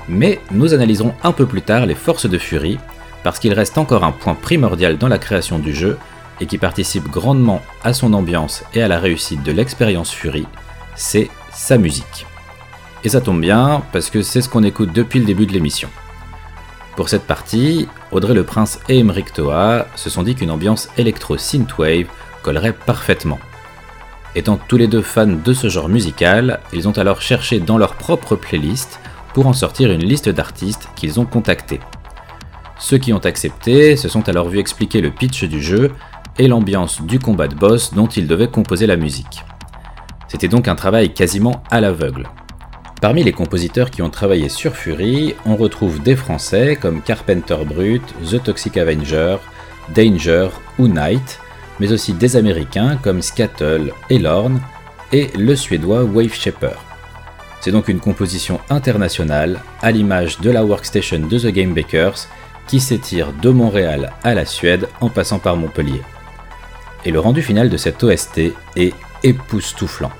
Mais 0.08 0.38
nous 0.50 0.74
analyserons 0.74 1.14
un 1.22 1.32
peu 1.32 1.46
plus 1.46 1.62
tard 1.62 1.86
les 1.86 1.94
forces 1.94 2.28
de 2.28 2.38
Fury, 2.38 2.78
parce 3.24 3.40
qu'il 3.40 3.54
reste 3.54 3.78
encore 3.78 4.04
un 4.04 4.12
point 4.12 4.34
primordial 4.34 4.98
dans 4.98 5.08
la 5.08 5.18
création 5.18 5.58
du 5.58 5.74
jeu 5.74 5.98
et 6.40 6.46
qui 6.46 6.58
participe 6.58 7.08
grandement 7.08 7.62
à 7.82 7.92
son 7.94 8.12
ambiance 8.12 8.62
et 8.74 8.82
à 8.82 8.88
la 8.88 9.00
réussite 9.00 9.42
de 9.42 9.50
l'expérience 9.50 10.12
Fury, 10.12 10.46
c'est 10.94 11.30
sa 11.50 11.78
musique. 11.78 12.26
Et 13.02 13.08
ça 13.08 13.20
tombe 13.20 13.40
bien, 13.40 13.82
parce 13.92 14.10
que 14.10 14.22
c'est 14.22 14.40
ce 14.40 14.48
qu'on 14.48 14.62
écoute 14.62 14.92
depuis 14.92 15.20
le 15.20 15.26
début 15.26 15.46
de 15.46 15.52
l'émission. 15.52 15.88
Pour 16.96 17.08
cette 17.08 17.26
partie, 17.26 17.88
Audrey 18.12 18.34
Le 18.34 18.44
Prince 18.44 18.78
et 18.88 18.98
Emmerich 18.98 19.32
Toa 19.32 19.86
se 19.96 20.10
sont 20.10 20.22
dit 20.22 20.34
qu'une 20.34 20.50
ambiance 20.50 20.88
électro-synthwave 20.96 22.06
collerait 22.42 22.72
parfaitement. 22.72 23.38
Étant 24.36 24.58
tous 24.68 24.76
les 24.76 24.86
deux 24.86 25.02
fans 25.02 25.26
de 25.26 25.52
ce 25.52 25.68
genre 25.68 25.88
musical, 25.88 26.60
ils 26.72 26.88
ont 26.88 26.98
alors 26.98 27.22
cherché 27.22 27.58
dans 27.58 27.78
leur 27.78 27.94
propre 27.94 28.36
playlist 28.36 29.00
pour 29.32 29.46
en 29.46 29.52
sortir 29.52 29.90
une 29.90 30.04
liste 30.04 30.28
d'artistes 30.28 30.88
qu'ils 30.94 31.20
ont 31.20 31.26
contactés. 31.26 31.80
Ceux 32.78 32.98
qui 32.98 33.12
ont 33.12 33.18
accepté 33.18 33.96
se 33.96 34.08
sont 34.08 34.28
alors 34.28 34.48
vus 34.48 34.58
expliquer 34.58 35.00
le 35.00 35.10
pitch 35.10 35.44
du 35.44 35.62
jeu 35.62 35.92
et 36.38 36.48
l'ambiance 36.48 37.02
du 37.02 37.18
combat 37.18 37.48
de 37.48 37.54
boss 37.54 37.94
dont 37.94 38.08
ils 38.08 38.26
devaient 38.26 38.48
composer 38.48 38.86
la 38.86 38.96
musique. 38.96 39.44
C'était 40.28 40.48
donc 40.48 40.66
un 40.66 40.74
travail 40.74 41.14
quasiment 41.14 41.62
à 41.70 41.80
l'aveugle. 41.80 42.28
Parmi 43.00 43.22
les 43.22 43.32
compositeurs 43.32 43.90
qui 43.90 44.02
ont 44.02 44.10
travaillé 44.10 44.48
sur 44.48 44.74
Fury, 44.74 45.34
on 45.46 45.56
retrouve 45.56 46.02
des 46.02 46.16
Français 46.16 46.76
comme 46.80 47.02
Carpenter 47.02 47.58
Brut, 47.64 48.02
The 48.28 48.42
Toxic 48.42 48.76
Avenger, 48.76 49.36
Danger 49.94 50.48
ou 50.78 50.88
Night, 50.88 51.38
mais 51.78 51.92
aussi 51.92 52.14
des 52.14 52.36
Américains 52.36 52.96
comme 53.02 53.22
Scattle 53.22 53.92
et 54.10 54.18
Lorne, 54.18 54.60
et 55.12 55.30
le 55.38 55.54
Suédois 55.54 56.02
Wave 56.02 56.32
Shaper. 56.32 56.78
C'est 57.60 57.70
donc 57.70 57.88
une 57.88 58.00
composition 58.00 58.58
internationale, 58.70 59.60
à 59.82 59.90
l'image 59.90 60.40
de 60.40 60.50
la 60.50 60.64
workstation 60.64 61.20
de 61.20 61.38
The 61.38 61.46
Game 61.46 61.74
Bakers, 61.74 62.26
qui 62.66 62.80
s'étire 62.80 63.32
de 63.32 63.50
Montréal 63.50 64.12
à 64.22 64.34
la 64.34 64.46
Suède 64.46 64.88
en 65.00 65.08
passant 65.08 65.38
par 65.38 65.56
Montpellier. 65.56 66.00
Et 67.04 67.10
le 67.10 67.20
rendu 67.20 67.42
final 67.42 67.68
de 67.68 67.76
cette 67.76 68.02
OST 68.02 68.52
est 68.76 68.94
époustouflant. 69.22 70.12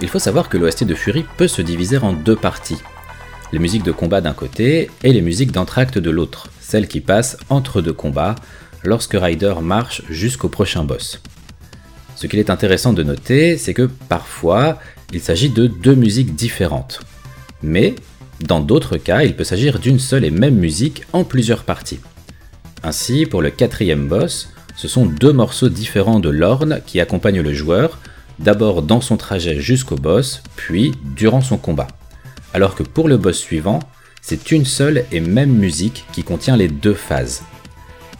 Il 0.00 0.08
faut 0.08 0.18
savoir 0.18 0.48
que 0.48 0.58
l'OST 0.58 0.84
de 0.84 0.94
Fury 0.94 1.24
peut 1.36 1.48
se 1.48 1.62
diviser 1.62 1.98
en 1.98 2.12
deux 2.12 2.36
parties. 2.36 2.82
Les 3.52 3.58
musiques 3.58 3.84
de 3.84 3.92
combat 3.92 4.20
d'un 4.20 4.32
côté 4.32 4.90
et 5.04 5.12
les 5.12 5.20
musiques 5.20 5.52
d'entracte 5.52 5.98
de 5.98 6.10
l'autre, 6.10 6.48
celles 6.60 6.88
qui 6.88 7.00
passent 7.00 7.36
entre 7.48 7.80
deux 7.80 7.92
combats 7.92 8.34
lorsque 8.82 9.14
Ryder 9.14 9.54
marche 9.62 10.02
jusqu'au 10.10 10.48
prochain 10.48 10.84
boss. 10.84 11.20
Ce 12.16 12.26
qu'il 12.26 12.38
est 12.38 12.50
intéressant 12.50 12.92
de 12.92 13.02
noter, 13.02 13.58
c'est 13.58 13.74
que 13.74 13.88
parfois, 14.08 14.78
il 15.12 15.20
s'agit 15.20 15.48
de 15.48 15.66
deux 15.66 15.94
musiques 15.94 16.34
différentes. 16.34 17.00
Mais, 17.62 17.94
dans 18.40 18.60
d'autres 18.60 18.96
cas, 18.96 19.22
il 19.22 19.36
peut 19.36 19.44
s'agir 19.44 19.78
d'une 19.78 19.98
seule 19.98 20.24
et 20.24 20.30
même 20.30 20.56
musique 20.56 21.02
en 21.12 21.24
plusieurs 21.24 21.64
parties. 21.64 22.00
Ainsi, 22.82 23.26
pour 23.26 23.42
le 23.42 23.50
quatrième 23.50 24.08
boss, 24.08 24.50
ce 24.76 24.88
sont 24.88 25.06
deux 25.06 25.32
morceaux 25.32 25.68
différents 25.68 26.20
de 26.20 26.28
Lorne 26.28 26.80
qui 26.84 27.00
accompagnent 27.00 27.40
le 27.40 27.54
joueur, 27.54 27.98
d'abord 28.40 28.82
dans 28.82 29.00
son 29.00 29.16
trajet 29.16 29.60
jusqu'au 29.60 29.96
boss, 29.96 30.42
puis 30.56 30.92
durant 31.16 31.40
son 31.40 31.56
combat. 31.56 31.88
Alors 32.52 32.74
que 32.74 32.82
pour 32.82 33.08
le 33.08 33.16
boss 33.16 33.38
suivant, 33.38 33.78
c'est 34.20 34.50
une 34.50 34.64
seule 34.64 35.04
et 35.12 35.20
même 35.20 35.52
musique 35.52 36.04
qui 36.12 36.24
contient 36.24 36.56
les 36.56 36.68
deux 36.68 36.94
phases. 36.94 37.42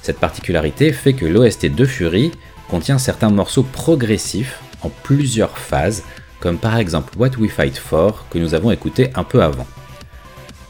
Cette 0.02 0.18
particularité 0.18 0.92
fait 0.92 1.14
que 1.14 1.26
l'OST 1.26 1.74
de 1.74 1.84
Fury 1.84 2.30
contient 2.68 2.98
certains 2.98 3.30
morceaux 3.30 3.62
progressifs 3.62 4.60
en 4.82 4.90
plusieurs 5.02 5.58
phases, 5.58 6.04
comme 6.40 6.58
par 6.58 6.76
exemple 6.76 7.14
What 7.18 7.38
We 7.38 7.50
Fight 7.50 7.78
For 7.78 8.26
que 8.30 8.38
nous 8.38 8.54
avons 8.54 8.70
écouté 8.70 9.10
un 9.14 9.24
peu 9.24 9.42
avant. 9.42 9.66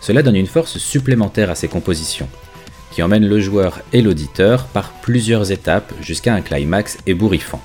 Cela 0.05 0.23
donne 0.23 0.37
une 0.37 0.47
force 0.47 0.77
supplémentaire 0.77 1.51
à 1.51 1.55
ces 1.55 1.67
compositions, 1.67 2.29
qui 2.91 3.03
emmène 3.03 3.27
le 3.27 3.41
joueur 3.41 3.81
et 3.95 4.03
l'auditeur 4.03 4.67
par 4.67 4.93
plusieurs 5.01 5.51
étapes 5.51 5.95
jusqu'à 6.03 6.35
un 6.35 6.43
climax 6.43 6.99
ébouriffant. 7.07 7.63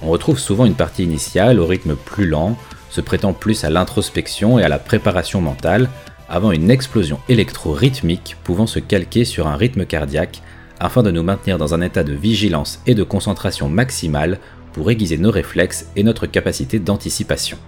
On 0.00 0.08
retrouve 0.08 0.38
souvent 0.38 0.64
une 0.64 0.74
partie 0.74 1.02
initiale 1.02 1.60
au 1.60 1.66
rythme 1.66 1.96
plus 1.96 2.26
lent, 2.26 2.56
se 2.88 3.02
prêtant 3.02 3.34
plus 3.34 3.62
à 3.62 3.68
l'introspection 3.68 4.58
et 4.58 4.62
à 4.62 4.70
la 4.70 4.78
préparation 4.78 5.42
mentale, 5.42 5.90
avant 6.30 6.50
une 6.50 6.70
explosion 6.70 7.20
électro-rythmique 7.28 8.38
pouvant 8.42 8.66
se 8.66 8.78
calquer 8.78 9.26
sur 9.26 9.46
un 9.46 9.56
rythme 9.56 9.84
cardiaque 9.84 10.40
afin 10.80 11.02
de 11.02 11.10
nous 11.10 11.22
maintenir 11.22 11.58
dans 11.58 11.74
un 11.74 11.82
état 11.82 12.04
de 12.04 12.14
vigilance 12.14 12.80
et 12.86 12.94
de 12.94 13.02
concentration 13.02 13.68
maximale 13.68 14.38
pour 14.72 14.90
aiguiser 14.90 15.18
nos 15.18 15.30
réflexes 15.30 15.88
et 15.94 16.04
notre 16.04 16.26
capacité 16.26 16.78
d'anticipation. 16.78 17.58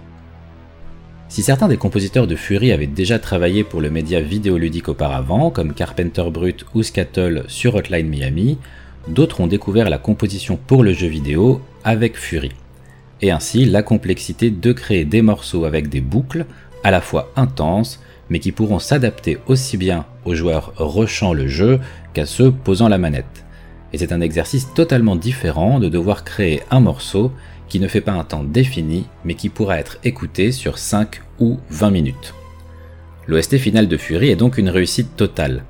Si 1.29 1.43
certains 1.43 1.67
des 1.67 1.77
compositeurs 1.77 2.25
de 2.25 2.35
Fury 2.35 2.71
avaient 2.71 2.87
déjà 2.87 3.19
travaillé 3.19 3.63
pour 3.63 3.81
le 3.81 3.89
média 3.89 4.21
vidéoludique 4.21 4.87
auparavant, 4.87 5.51
comme 5.51 5.73
Carpenter 5.73 6.23
Brut 6.31 6.65
ou 6.73 6.83
Scattle 6.83 7.43
sur 7.47 7.75
Hotline 7.75 8.07
Miami, 8.07 8.57
d'autres 9.09 9.41
ont 9.41 9.47
découvert 9.47 9.89
la 9.89 9.97
composition 9.97 10.57
pour 10.57 10.83
le 10.83 10.93
jeu 10.93 11.07
vidéo 11.07 11.61
avec 11.83 12.17
Fury. 12.17 12.51
Et 13.21 13.31
ainsi 13.31 13.65
la 13.65 13.83
complexité 13.83 14.51
de 14.51 14.71
créer 14.71 15.03
des 15.03 15.21
morceaux 15.21 15.65
avec 15.65 15.89
des 15.89 16.01
boucles 16.01 16.45
à 16.83 16.91
la 16.91 17.01
fois 17.01 17.31
intenses, 17.35 18.01
mais 18.29 18.39
qui 18.39 18.53
pourront 18.53 18.79
s'adapter 18.79 19.37
aussi 19.47 19.75
bien 19.75 20.05
aux 20.23 20.33
joueurs 20.33 20.73
rushant 20.77 21.33
le 21.33 21.47
jeu 21.47 21.79
qu'à 22.13 22.25
ceux 22.25 22.51
posant 22.51 22.87
la 22.87 22.97
manette. 22.97 23.45
Et 23.93 23.97
c'est 23.97 24.11
un 24.11 24.21
exercice 24.21 24.73
totalement 24.73 25.15
différent 25.15 25.79
de 25.79 25.89
devoir 25.89 26.23
créer 26.23 26.61
un 26.71 26.79
morceau 26.79 27.31
qui 27.69 27.79
ne 27.79 27.87
fait 27.87 28.01
pas 28.01 28.13
un 28.13 28.23
temps 28.23 28.43
défini, 28.43 29.05
mais 29.23 29.35
qui 29.35 29.49
pourra 29.49 29.79
être 29.79 29.97
écouté 30.03 30.51
sur 30.51 30.77
5 30.77 31.21
ou 31.39 31.59
20 31.69 31.91
minutes. 31.91 32.33
L'OST 33.27 33.57
final 33.57 33.87
de 33.87 33.97
Fury 33.97 34.29
est 34.29 34.37
donc 34.37 34.57
une 34.57 34.69
réussite 34.69 35.15
totale. 35.15 35.63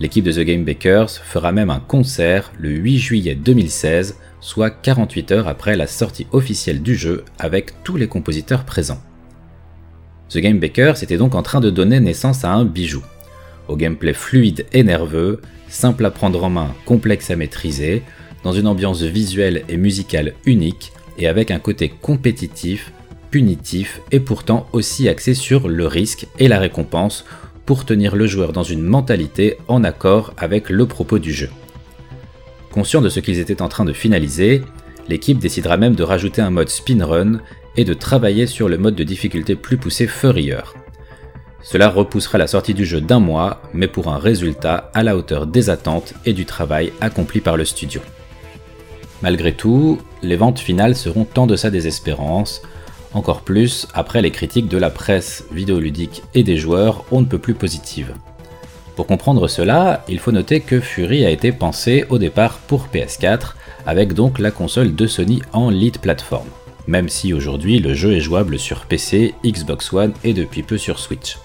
L'équipe 0.00 0.24
de 0.24 0.32
The 0.32 0.40
Game 0.40 0.64
Bakers 0.64 1.10
fera 1.10 1.52
même 1.52 1.70
un 1.70 1.80
concert 1.80 2.52
le 2.58 2.70
8 2.70 2.98
juillet 2.98 3.34
2016, 3.34 4.16
soit 4.40 4.70
48 4.70 5.32
heures 5.32 5.48
après 5.48 5.76
la 5.76 5.86
sortie 5.86 6.26
officielle 6.32 6.82
du 6.82 6.94
jeu 6.94 7.24
avec 7.38 7.82
tous 7.84 7.96
les 7.96 8.08
compositeurs 8.08 8.64
présents. 8.64 9.00
The 10.30 10.38
Game 10.38 10.58
Bakers 10.58 11.02
était 11.02 11.16
donc 11.16 11.34
en 11.34 11.42
train 11.42 11.60
de 11.60 11.70
donner 11.70 12.00
naissance 12.00 12.44
à 12.44 12.52
un 12.52 12.64
bijou. 12.64 13.02
Au 13.68 13.76
gameplay 13.76 14.12
fluide 14.12 14.66
et 14.72 14.82
nerveux, 14.82 15.40
simple 15.68 16.04
à 16.04 16.10
prendre 16.10 16.44
en 16.44 16.50
main, 16.50 16.74
complexe 16.84 17.30
à 17.30 17.36
maîtriser, 17.36 18.02
dans 18.42 18.52
une 18.52 18.66
ambiance 18.66 19.02
visuelle 19.02 19.64
et 19.68 19.76
musicale 19.76 20.34
unique, 20.44 20.92
et 21.18 21.26
avec 21.26 21.50
un 21.50 21.58
côté 21.58 21.88
compétitif, 21.88 22.92
punitif 23.30 24.00
et 24.12 24.20
pourtant 24.20 24.68
aussi 24.72 25.08
axé 25.08 25.34
sur 25.34 25.68
le 25.68 25.86
risque 25.86 26.26
et 26.38 26.46
la 26.46 26.58
récompense 26.58 27.24
pour 27.66 27.84
tenir 27.84 28.14
le 28.14 28.26
joueur 28.26 28.52
dans 28.52 28.62
une 28.62 28.82
mentalité 28.82 29.56
en 29.66 29.82
accord 29.82 30.34
avec 30.36 30.68
le 30.70 30.86
propos 30.86 31.18
du 31.18 31.32
jeu. 31.32 31.50
Conscient 32.70 33.00
de 33.00 33.08
ce 33.08 33.20
qu'ils 33.20 33.38
étaient 33.38 33.62
en 33.62 33.68
train 33.68 33.84
de 33.84 33.92
finaliser, 33.92 34.62
l'équipe 35.08 35.38
décidera 35.38 35.76
même 35.76 35.94
de 35.94 36.02
rajouter 36.02 36.42
un 36.42 36.50
mode 36.50 36.68
spin 36.68 37.04
run 37.04 37.40
et 37.76 37.84
de 37.84 37.94
travailler 37.94 38.46
sur 38.46 38.68
le 38.68 38.78
mode 38.78 38.94
de 38.94 39.04
difficulté 39.04 39.56
plus 39.56 39.78
poussé 39.78 40.06
Furrier. 40.06 40.58
Cela 41.64 41.88
repoussera 41.88 42.36
la 42.36 42.46
sortie 42.46 42.74
du 42.74 42.84
jeu 42.84 43.00
d'un 43.00 43.20
mois, 43.20 43.62
mais 43.72 43.88
pour 43.88 44.08
un 44.08 44.18
résultat 44.18 44.90
à 44.92 45.02
la 45.02 45.16
hauteur 45.16 45.46
des 45.46 45.70
attentes 45.70 46.12
et 46.26 46.34
du 46.34 46.44
travail 46.44 46.92
accompli 47.00 47.40
par 47.40 47.56
le 47.56 47.64
studio. 47.64 48.02
Malgré 49.22 49.54
tout, 49.54 49.98
les 50.22 50.36
ventes 50.36 50.58
finales 50.58 50.94
seront 50.94 51.26
en 51.36 51.46
deçà 51.46 51.70
des 51.70 51.86
espérances, 51.86 52.60
encore 53.14 53.40
plus 53.40 53.88
après 53.94 54.20
les 54.20 54.30
critiques 54.30 54.68
de 54.68 54.76
la 54.76 54.90
presse 54.90 55.44
vidéoludique 55.52 56.22
et 56.34 56.42
des 56.42 56.58
joueurs 56.58 57.06
on 57.10 57.22
ne 57.22 57.26
peut 57.26 57.38
plus 57.38 57.54
positives. 57.54 58.14
Pour 58.94 59.06
comprendre 59.06 59.48
cela, 59.48 60.04
il 60.06 60.18
faut 60.18 60.32
noter 60.32 60.60
que 60.60 60.80
Fury 60.80 61.24
a 61.24 61.30
été 61.30 61.50
pensé 61.50 62.04
au 62.10 62.18
départ 62.18 62.58
pour 62.58 62.88
PS4, 62.92 63.54
avec 63.86 64.12
donc 64.12 64.38
la 64.38 64.50
console 64.50 64.94
de 64.94 65.06
Sony 65.06 65.40
en 65.54 65.70
lead 65.70 65.98
platform, 65.98 66.46
même 66.86 67.08
si 67.08 67.32
aujourd'hui 67.32 67.78
le 67.78 67.94
jeu 67.94 68.12
est 68.12 68.20
jouable 68.20 68.58
sur 68.58 68.84
PC, 68.84 69.34
Xbox 69.44 69.94
One 69.94 70.12
et 70.24 70.34
depuis 70.34 70.62
peu 70.62 70.76
sur 70.76 70.98
Switch. 70.98 71.38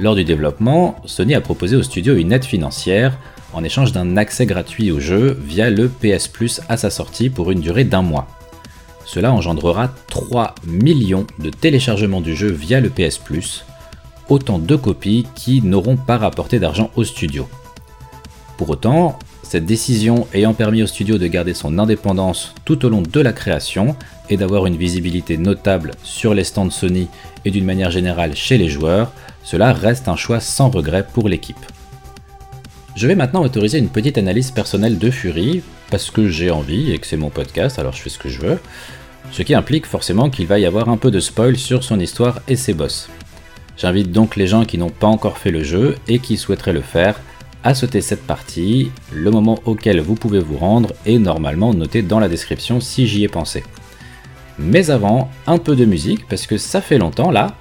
Lors 0.00 0.14
du 0.14 0.24
développement, 0.24 0.96
Sony 1.04 1.34
a 1.34 1.42
proposé 1.42 1.76
au 1.76 1.82
studio 1.82 2.16
une 2.16 2.32
aide 2.32 2.46
financière 2.46 3.18
en 3.52 3.62
échange 3.62 3.92
d'un 3.92 4.16
accès 4.16 4.46
gratuit 4.46 4.90
au 4.90 4.98
jeu 4.98 5.38
via 5.44 5.68
le 5.68 5.90
PS 5.90 6.26
Plus 6.26 6.62
à 6.70 6.78
sa 6.78 6.88
sortie 6.88 7.28
pour 7.28 7.50
une 7.50 7.60
durée 7.60 7.84
d'un 7.84 8.00
mois. 8.00 8.26
Cela 9.04 9.30
engendrera 9.30 9.90
3 10.08 10.54
millions 10.66 11.26
de 11.38 11.50
téléchargements 11.50 12.22
du 12.22 12.34
jeu 12.34 12.48
via 12.48 12.80
le 12.80 12.88
PS 12.88 13.18
Plus, 13.18 13.66
autant 14.30 14.58
de 14.58 14.74
copies 14.74 15.26
qui 15.34 15.60
n'auront 15.60 15.98
pas 15.98 16.16
rapporté 16.16 16.58
d'argent 16.58 16.90
au 16.96 17.04
studio. 17.04 17.46
Pour 18.56 18.70
autant, 18.70 19.18
cette 19.50 19.66
décision 19.66 20.28
ayant 20.32 20.54
permis 20.54 20.84
au 20.84 20.86
studio 20.86 21.18
de 21.18 21.26
garder 21.26 21.54
son 21.54 21.80
indépendance 21.80 22.54
tout 22.64 22.86
au 22.86 22.88
long 22.88 23.02
de 23.02 23.20
la 23.20 23.32
création 23.32 23.96
et 24.28 24.36
d'avoir 24.36 24.66
une 24.66 24.76
visibilité 24.76 25.36
notable 25.36 25.90
sur 26.04 26.34
les 26.34 26.44
stands 26.44 26.70
Sony 26.70 27.08
et 27.44 27.50
d'une 27.50 27.64
manière 27.64 27.90
générale 27.90 28.36
chez 28.36 28.58
les 28.58 28.68
joueurs, 28.68 29.10
cela 29.42 29.72
reste 29.72 30.06
un 30.06 30.14
choix 30.14 30.38
sans 30.38 30.70
regret 30.70 31.04
pour 31.12 31.28
l'équipe. 31.28 31.58
Je 32.94 33.08
vais 33.08 33.16
maintenant 33.16 33.42
autoriser 33.42 33.78
une 33.78 33.88
petite 33.88 34.18
analyse 34.18 34.52
personnelle 34.52 34.98
de 34.98 35.10
Fury, 35.10 35.62
parce 35.90 36.12
que 36.12 36.28
j'ai 36.28 36.52
envie 36.52 36.92
et 36.92 36.98
que 36.98 37.06
c'est 37.08 37.16
mon 37.16 37.30
podcast, 37.30 37.80
alors 37.80 37.92
je 37.92 38.02
fais 38.02 38.10
ce 38.10 38.20
que 38.20 38.28
je 38.28 38.40
veux, 38.40 38.60
ce 39.32 39.42
qui 39.42 39.56
implique 39.56 39.86
forcément 39.86 40.30
qu'il 40.30 40.46
va 40.46 40.60
y 40.60 40.64
avoir 40.64 40.88
un 40.88 40.96
peu 40.96 41.10
de 41.10 41.18
spoil 41.18 41.56
sur 41.56 41.82
son 41.82 41.98
histoire 41.98 42.38
et 42.46 42.54
ses 42.54 42.72
boss. 42.72 43.08
J'invite 43.76 44.12
donc 44.12 44.36
les 44.36 44.46
gens 44.46 44.64
qui 44.64 44.78
n'ont 44.78 44.90
pas 44.90 45.08
encore 45.08 45.38
fait 45.38 45.50
le 45.50 45.64
jeu 45.64 45.96
et 46.06 46.20
qui 46.20 46.36
souhaiteraient 46.36 46.72
le 46.72 46.82
faire 46.82 47.18
à 47.62 47.74
sauter 47.74 48.00
cette 48.00 48.26
partie, 48.26 48.90
le 49.12 49.30
moment 49.30 49.58
auquel 49.64 50.00
vous 50.00 50.14
pouvez 50.14 50.40
vous 50.40 50.56
rendre 50.56 50.92
est 51.06 51.18
normalement 51.18 51.74
noté 51.74 52.02
dans 52.02 52.18
la 52.18 52.28
description 52.28 52.80
si 52.80 53.06
j'y 53.06 53.24
ai 53.24 53.28
pensé. 53.28 53.62
Mais 54.58 54.90
avant, 54.90 55.30
un 55.46 55.58
peu 55.58 55.76
de 55.76 55.84
musique, 55.84 56.26
parce 56.28 56.46
que 56.46 56.58
ça 56.58 56.80
fait 56.80 56.98
longtemps 56.98 57.30
là, 57.30 57.56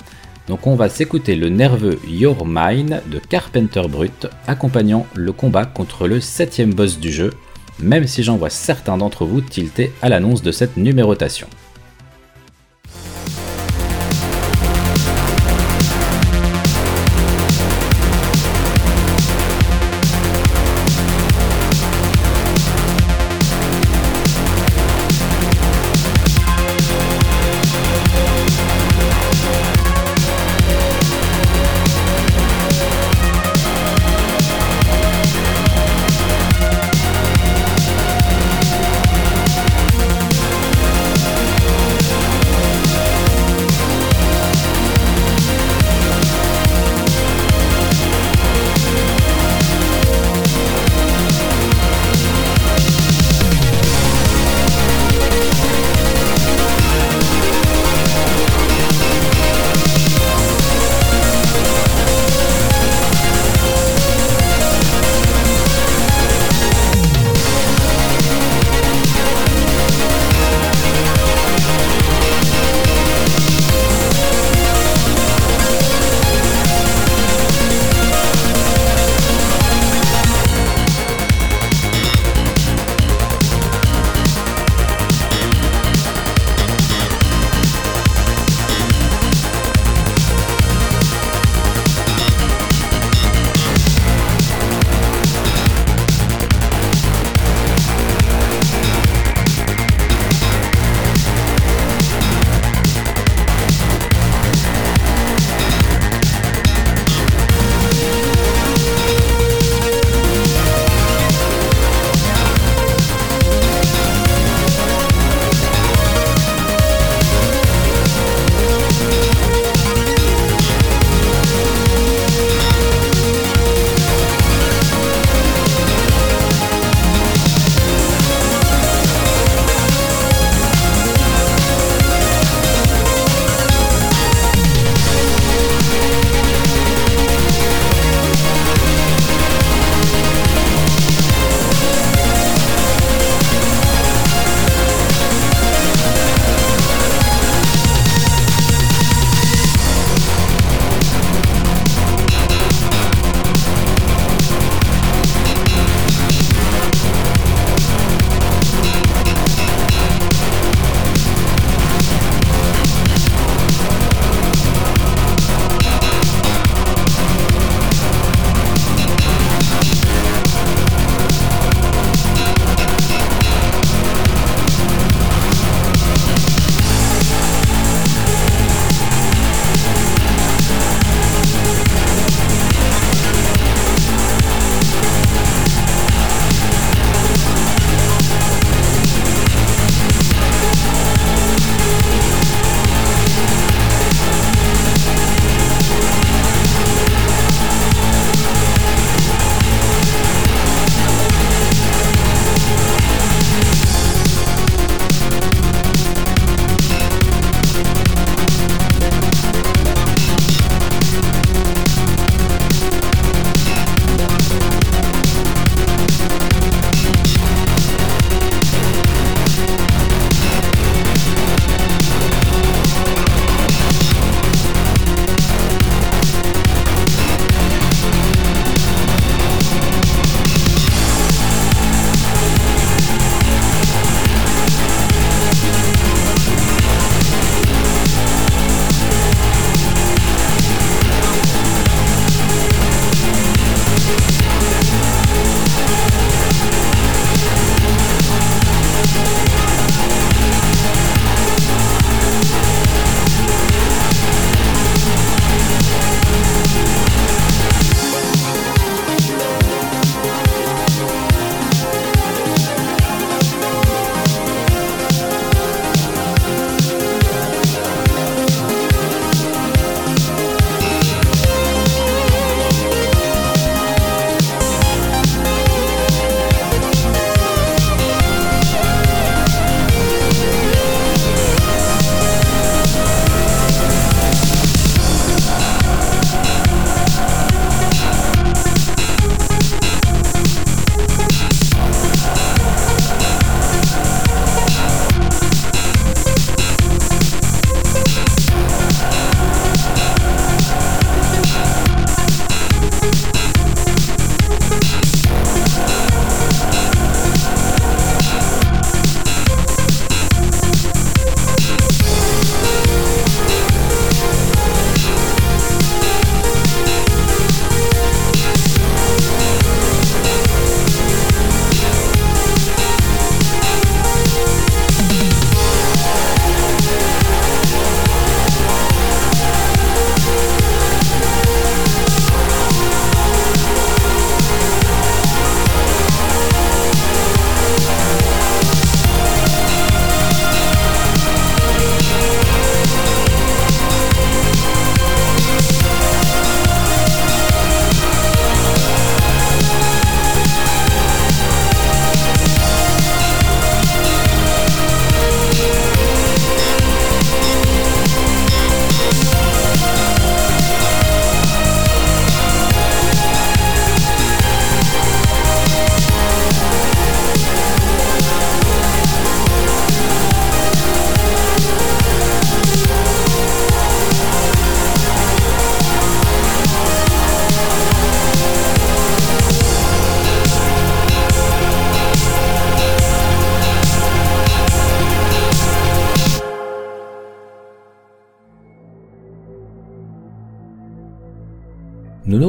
donc 0.47 0.67
on 0.67 0.75
va 0.75 0.89
s'écouter 0.89 1.35
le 1.35 1.49
nerveux 1.49 1.99
Your 2.07 2.45
Mine 2.45 3.01
de 3.12 3.19
Carpenter 3.19 3.83
Brut, 3.88 4.27
accompagnant 4.47 5.05
le 5.13 5.31
combat 5.31 5.65
contre 5.65 6.07
le 6.07 6.19
septième 6.19 6.73
boss 6.73 6.99
du 6.99 7.12
jeu, 7.12 7.31
même 7.79 8.07
si 8.07 8.23
j'en 8.23 8.38
vois 8.38 8.49
certains 8.49 8.97
d'entre 8.97 9.25
vous 9.25 9.41
tilter 9.41 9.91
à 10.01 10.09
l'annonce 10.09 10.41
de 10.41 10.51
cette 10.51 10.75
numérotation. 10.75 11.47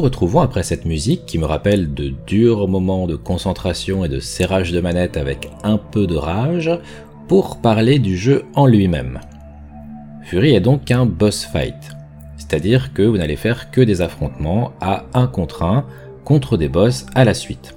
Nous 0.01 0.05
retrouvons 0.05 0.41
après 0.41 0.63
cette 0.63 0.87
musique 0.87 1.27
qui 1.27 1.37
me 1.37 1.45
rappelle 1.45 1.93
de 1.93 2.15
durs 2.27 2.67
moments 2.69 3.07
de 3.07 3.17
concentration 3.17 4.03
et 4.03 4.09
de 4.09 4.19
serrage 4.19 4.73
de 4.73 4.81
manette 4.81 5.19
avec 5.19 5.51
un 5.63 5.77
peu 5.77 6.07
de 6.07 6.15
rage 6.17 6.71
pour 7.29 7.59
parler 7.59 7.99
du 7.99 8.17
jeu 8.17 8.47
en 8.55 8.67
lui-même. 8.67 9.21
Fury 10.23 10.55
est 10.55 10.61
donc 10.61 10.91
un 10.91 11.05
boss 11.05 11.45
fight, 11.45 11.77
c'est-à-dire 12.39 12.95
que 12.95 13.03
vous 13.03 13.19
n'allez 13.19 13.37
faire 13.37 13.71
que 13.71 13.83
des 13.83 14.01
affrontements 14.01 14.73
à 14.81 15.05
un 15.13 15.27
contre 15.27 15.65
un 15.65 15.85
contre 16.25 16.57
des 16.57 16.71
boss 16.71 17.05
à 17.15 17.27
la 17.27 17.35
suite. 17.35 17.77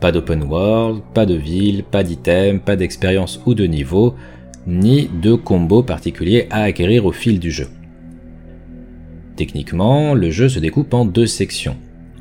Pas 0.00 0.10
d'open 0.10 0.42
world, 0.42 1.02
pas 1.14 1.24
de 1.24 1.34
ville, 1.34 1.84
pas 1.84 2.02
d'item, 2.02 2.58
pas 2.58 2.74
d'expérience 2.74 3.40
ou 3.46 3.54
de 3.54 3.64
niveau, 3.64 4.16
ni 4.66 5.08
de 5.22 5.36
combo 5.36 5.84
particulier 5.84 6.48
à 6.50 6.62
acquérir 6.62 7.06
au 7.06 7.12
fil 7.12 7.38
du 7.38 7.52
jeu. 7.52 7.68
Techniquement, 9.38 10.14
le 10.14 10.32
jeu 10.32 10.48
se 10.48 10.58
découpe 10.58 10.92
en 10.92 11.04
deux 11.04 11.28
sections. 11.28 11.76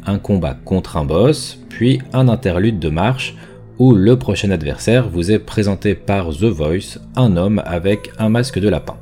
Un 0.05 0.19
combat 0.19 0.53
contre 0.53 0.97
un 0.97 1.03
boss, 1.03 1.57
puis 1.67 1.99
un 2.13 2.29
interlude 2.29 2.77
de 2.77 2.89
marche 2.89 3.35
où 3.79 3.95
le 3.95 4.19
prochain 4.19 4.51
adversaire 4.51 5.09
vous 5.09 5.31
est 5.31 5.39
présenté 5.39 5.95
par 5.95 6.29
The 6.29 6.43
Voice, 6.43 6.99
un 7.15 7.35
homme 7.35 7.63
avec 7.65 8.11
un 8.19 8.29
masque 8.29 8.59
de 8.59 8.69
lapin. 8.69 8.97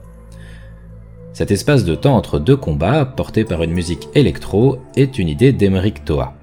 Cet 1.33 1.51
espace 1.51 1.83
de 1.83 1.93
temps 1.93 2.15
entre 2.15 2.39
deux 2.39 2.55
combats, 2.55 3.03
porté 3.03 3.43
par 3.43 3.61
une 3.63 3.73
musique 3.73 4.07
électro, 4.15 4.79
est 4.95 5.19
une 5.19 5.27
idée 5.27 5.51
d'Emeric 5.51 6.05
Toa. 6.05 6.35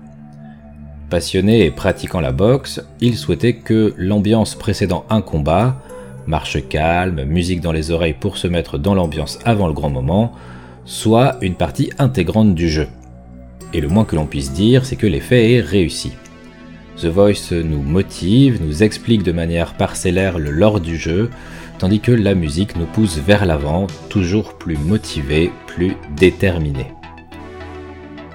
Passionné 1.08 1.64
et 1.64 1.70
pratiquant 1.70 2.20
la 2.20 2.32
boxe, 2.32 2.82
il 3.00 3.16
souhaitait 3.16 3.54
que 3.54 3.94
l'ambiance 3.96 4.56
précédant 4.56 5.06
un 5.08 5.22
combat, 5.22 5.80
marche 6.26 6.68
calme, 6.68 7.24
musique 7.24 7.62
dans 7.62 7.72
les 7.72 7.90
oreilles 7.90 8.16
pour 8.20 8.36
se 8.36 8.46
mettre 8.46 8.76
dans 8.76 8.94
l'ambiance 8.94 9.38
avant 9.46 9.68
le 9.68 9.72
grand 9.72 9.88
moment, 9.88 10.34
soit 10.84 11.36
une 11.40 11.54
partie 11.54 11.90
intégrante 11.98 12.54
du 12.54 12.68
jeu. 12.68 12.88
Et 13.72 13.80
le 13.80 13.88
moins 13.88 14.04
que 14.04 14.16
l'on 14.16 14.26
puisse 14.26 14.52
dire, 14.52 14.84
c'est 14.84 14.96
que 14.96 15.06
l'effet 15.06 15.52
est 15.52 15.60
réussi. 15.60 16.12
The 17.00 17.06
Voice 17.06 17.52
nous 17.52 17.82
motive, 17.82 18.60
nous 18.62 18.82
explique 18.82 19.22
de 19.22 19.32
manière 19.32 19.74
parcellaire 19.74 20.38
le 20.38 20.50
lore 20.50 20.80
du 20.80 20.96
jeu, 20.96 21.30
tandis 21.78 22.00
que 22.00 22.12
la 22.12 22.34
musique 22.34 22.76
nous 22.76 22.86
pousse 22.86 23.18
vers 23.18 23.46
l'avant, 23.46 23.86
toujours 24.08 24.58
plus 24.58 24.76
motivés, 24.76 25.50
plus 25.66 25.96
déterminés. 26.16 26.92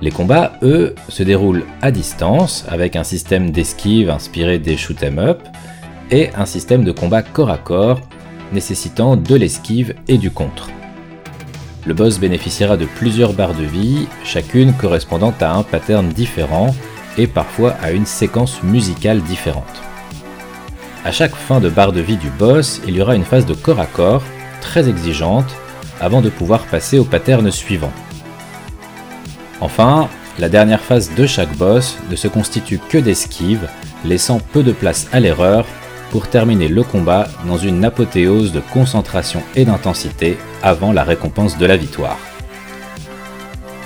Les 0.02 0.12
combats, 0.12 0.54
eux, 0.64 0.95
se 1.08 1.24
déroulent 1.24 1.66
à 1.82 1.91
distance, 1.91 2.66
avec 2.68 2.95
un 2.95 3.04
système 3.04 3.52
d'esquive 3.52 4.10
inspiré 4.10 4.60
des 4.60 4.78
shoot 4.78 5.02
up, 5.04 5.39
et 6.12 6.30
un 6.36 6.45
système 6.45 6.84
de 6.84 6.91
combat 6.91 7.22
corps 7.22 7.50
à 7.50 7.58
corps, 7.58 8.02
nécessitant 8.54 9.18
de 9.18 9.36
l'esquive 9.36 9.95
et 10.08 10.18
du 10.18 10.32
contre. 10.32 10.70
Le 11.88 11.94
boss 11.94 12.20
bénéficiera 12.20 12.76
de 12.76 12.84
plusieurs 12.84 13.32
barres 13.32 13.54
de 13.54 13.64
vie, 13.64 14.10
chacune 14.26 14.74
correspondant 14.74 15.34
à 15.40 15.54
un 15.54 15.64
pattern 15.64 16.10
différent 16.10 16.76
et 17.18 17.28
parfois 17.28 17.76
à 17.82 17.92
une 17.92 18.06
séquence 18.06 18.62
musicale 18.62 19.22
différente. 19.22 19.64
À 21.06 21.14
chaque 21.14 21.34
fin 21.34 21.62
de 21.62 21.70
barre 21.70 21.94
de 21.94 22.02
vie 22.02 22.18
du 22.18 22.30
boss, 22.30 22.82
il 22.86 22.98
y 22.98 23.02
aura 23.02 23.16
une 23.16 23.24
phase 23.24 23.46
de 23.46 23.54
corps 23.54 23.80
à 23.80 23.86
corps, 23.86 24.24
très 24.60 24.90
exigeante, 24.90 25.56
avant 26.02 26.20
de 26.20 26.30
pouvoir 26.30 26.66
passer 26.66 27.00
au 27.00 27.06
pattern 27.06 27.50
suivant. 27.52 27.94
Enfin, 29.62 30.10
la 30.40 30.50
dernière 30.50 30.82
phase 30.82 31.16
de 31.16 31.26
chaque 31.26 31.56
boss 31.56 31.98
ne 32.12 32.18
se 32.18 32.28
constitue 32.28 32.82
que 32.90 32.98
d'esquives, 32.98 33.70
laissant 34.04 34.42
peu 34.52 34.62
de 34.62 34.74
place 34.74 35.08
à 35.14 35.22
l'erreur 35.22 35.66
pour 36.12 36.28
terminer 36.28 36.68
le 36.68 36.84
combat 36.84 37.28
dans 37.45 37.58
une 37.58 37.84
apothéose 37.84 38.51
de 38.51 38.62
concentration 38.74 39.41
et 39.55 39.66
d'intensité 39.66 40.38
avant 40.64 40.91
la 40.91 41.03
récompense 41.03 41.58
de 41.58 41.66
la 41.66 41.78
victoire. 41.78 42.18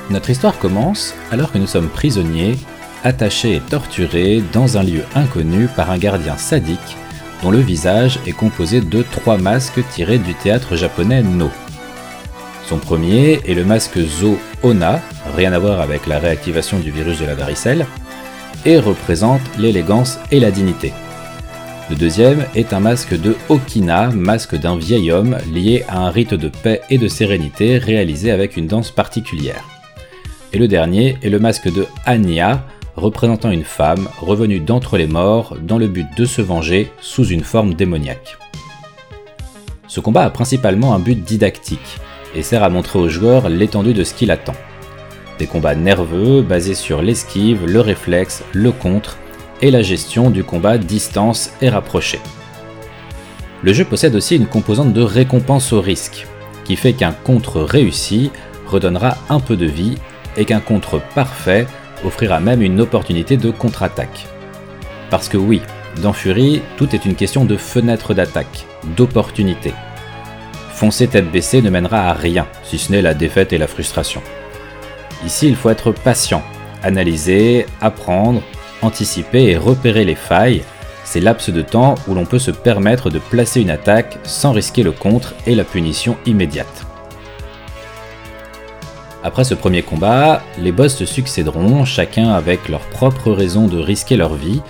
Notre 0.10 0.30
histoire 0.30 0.58
commence 0.60 1.16
alors 1.32 1.52
que 1.52 1.58
nous 1.58 1.68
sommes 1.68 1.90
prisonniers, 1.90 2.58
attachés 3.04 3.56
et 3.56 3.62
torturés 3.62 4.44
dans 4.54 4.78
un 4.78 4.84
lieu 4.84 5.04
inconnu 5.16 5.68
par 5.76 5.90
un 5.90 5.98
gardien 5.98 6.38
sadique 6.38 6.98
dont 7.42 7.52
le 7.52 7.60
visage 7.60 8.20
est 8.28 8.34
composé 8.34 8.82
de 8.82 9.04
trois 9.04 9.38
masques 9.38 9.82
tirés 9.92 10.20
du 10.20 10.34
théâtre 10.36 10.76
japonais 10.76 11.24
No. 11.24 11.50
Son 12.68 12.78
premier 12.78 13.42
est 13.48 13.54
le 13.54 13.66
masque 13.66 14.00
Zo 14.00 14.38
Ona, 14.64 15.02
rien 15.36 15.52
à 15.54 15.60
voir 15.60 15.82
avec 15.82 16.08
la 16.08 16.20
réactivation 16.20 16.80
du 16.80 16.92
virus 16.92 17.20
de 17.20 17.26
la 17.26 17.36
varicelle, 17.36 17.86
et 18.66 18.78
représente 18.78 19.42
l'élégance 19.58 20.20
et 20.32 20.40
la 20.40 20.52
dignité. 20.52 20.94
Le 21.92 21.98
deuxième 21.98 22.46
est 22.56 22.72
un 22.72 22.80
masque 22.80 23.20
de 23.20 23.36
Okina, 23.50 24.12
masque 24.12 24.56
d'un 24.56 24.78
vieil 24.78 25.12
homme 25.12 25.36
lié 25.54 25.84
à 25.90 26.00
un 26.00 26.10
rite 26.10 26.34
de 26.34 26.48
paix 26.48 26.80
et 26.90 26.98
de 26.98 27.10
sérénité 27.10 27.78
réalisé 27.80 28.32
avec 28.32 28.56
une 28.56 28.66
danse 28.66 28.92
particulière. 28.92 29.66
Et 30.54 30.58
le 30.58 30.70
dernier 30.70 31.18
est 31.22 31.30
le 31.30 31.38
masque 31.38 31.70
de 31.70 31.86
Anya, 32.06 32.66
représentant 32.96 33.52
une 33.52 33.66
femme 33.66 34.08
revenue 34.22 34.62
d'entre 34.62 34.98
les 34.98 35.06
morts 35.06 35.58
dans 35.62 35.78
le 35.78 35.90
but 35.90 36.08
de 36.16 36.24
se 36.24 36.42
venger 36.42 36.90
sous 37.02 37.26
une 37.26 37.44
forme 37.44 37.74
démoniaque. 37.74 38.38
Ce 39.90 40.00
combat 40.00 40.24
a 40.24 40.30
principalement 40.30 40.94
un 40.94 41.00
but 41.00 41.22
didactique 41.22 42.00
et 42.34 42.42
sert 42.42 42.64
à 42.64 42.70
montrer 42.70 43.00
aux 43.00 43.10
joueurs 43.10 43.50
l'étendue 43.50 43.94
de 43.94 44.06
ce 44.06 44.14
qui 44.14 44.26
l'attend. 44.26 44.56
Des 45.40 45.46
combats 45.46 45.76
nerveux 45.76 46.42
basés 46.42 46.74
sur 46.74 47.02
l'esquive, 47.02 47.66
le 47.66 47.82
réflexe, 47.82 48.46
le 48.54 48.72
contre 48.72 49.18
et 49.62 49.72
la 49.72 49.82
gestion 49.82 50.30
du 50.30 50.44
combat 50.44 50.78
distance 50.78 51.52
et 51.62 51.70
rapproché. 51.70 52.20
Le 53.64 53.74
jeu 53.74 53.86
possède 53.86 54.16
aussi 54.16 54.36
une 54.36 54.48
composante 54.48 54.94
de 54.94 55.02
récompense 55.02 55.72
au 55.72 55.82
risque, 55.82 56.26
qui 56.64 56.76
fait 56.76 56.94
qu'un 56.94 57.12
contre 57.12 57.62
réussi 57.62 58.32
redonnera 58.68 59.18
un 59.30 59.40
peu 59.40 59.56
de 59.56 59.66
vie 59.66 59.98
et 60.38 60.46
qu'un 60.46 60.60
contre 60.60 61.02
parfait 61.14 61.68
offrira 62.04 62.40
même 62.40 62.62
une 62.62 62.82
opportunité 62.82 63.38
de 63.38 63.52
contre-attaque. 63.52 64.26
Parce 65.10 65.30
que 65.30 65.38
oui, 65.38 65.62
dans 66.02 66.14
Fury, 66.14 66.62
tout 66.78 66.96
est 66.96 67.06
une 67.06 67.16
question 67.16 67.46
de 67.46 67.58
fenêtre 67.58 68.14
d'attaque, 68.14 68.66
d'opportunité. 68.96 69.74
Foncer 70.74 71.08
tête 71.08 71.32
baissée 71.32 71.62
ne 71.62 71.70
mènera 71.70 72.10
à 72.10 72.14
rien, 72.14 72.48
si 72.64 72.80
ce 72.80 72.92
n'est 72.92 73.02
la 73.02 73.14
défaite 73.14 73.54
et 73.54 73.58
la 73.60 73.68
frustration. 73.68 74.22
Ici, 75.26 75.48
il 75.48 75.56
faut 75.56 75.70
être 75.70 75.92
patient, 75.92 76.42
analyser, 76.82 77.68
apprendre, 77.82 78.42
anticiper 78.82 79.46
et 79.46 79.58
repérer 79.58 80.06
les 80.06 80.16
failles, 80.16 80.64
c'est 81.04 81.20
laps 81.20 81.50
de 81.50 81.62
temps 81.62 81.96
où 82.08 82.14
l'on 82.14 82.26
peut 82.26 82.40
se 82.40 82.52
permettre 82.52 83.10
de 83.10 83.20
placer 83.20 83.62
une 83.62 83.70
attaque 83.70 84.18
sans 84.24 84.52
risquer 84.52 84.84
le 84.84 84.92
contre 84.92 85.34
et 85.46 85.56
la 85.56 85.64
punition 85.64 86.18
immédiate. 86.26 86.86
Après 89.24 89.44
ce 89.44 89.54
premier 89.54 89.84
combat, 89.84 90.42
les 90.58 90.72
boss 90.72 90.96
se 90.96 91.06
succéderont, 91.06 91.86
chacun 91.86 92.30
avec 92.30 92.70
leur 92.70 92.82
propre 92.82 93.32
raison 93.32 93.68
de 93.68 93.78
risquer 93.78 94.18
leur 94.18 94.34
vie, 94.34 94.62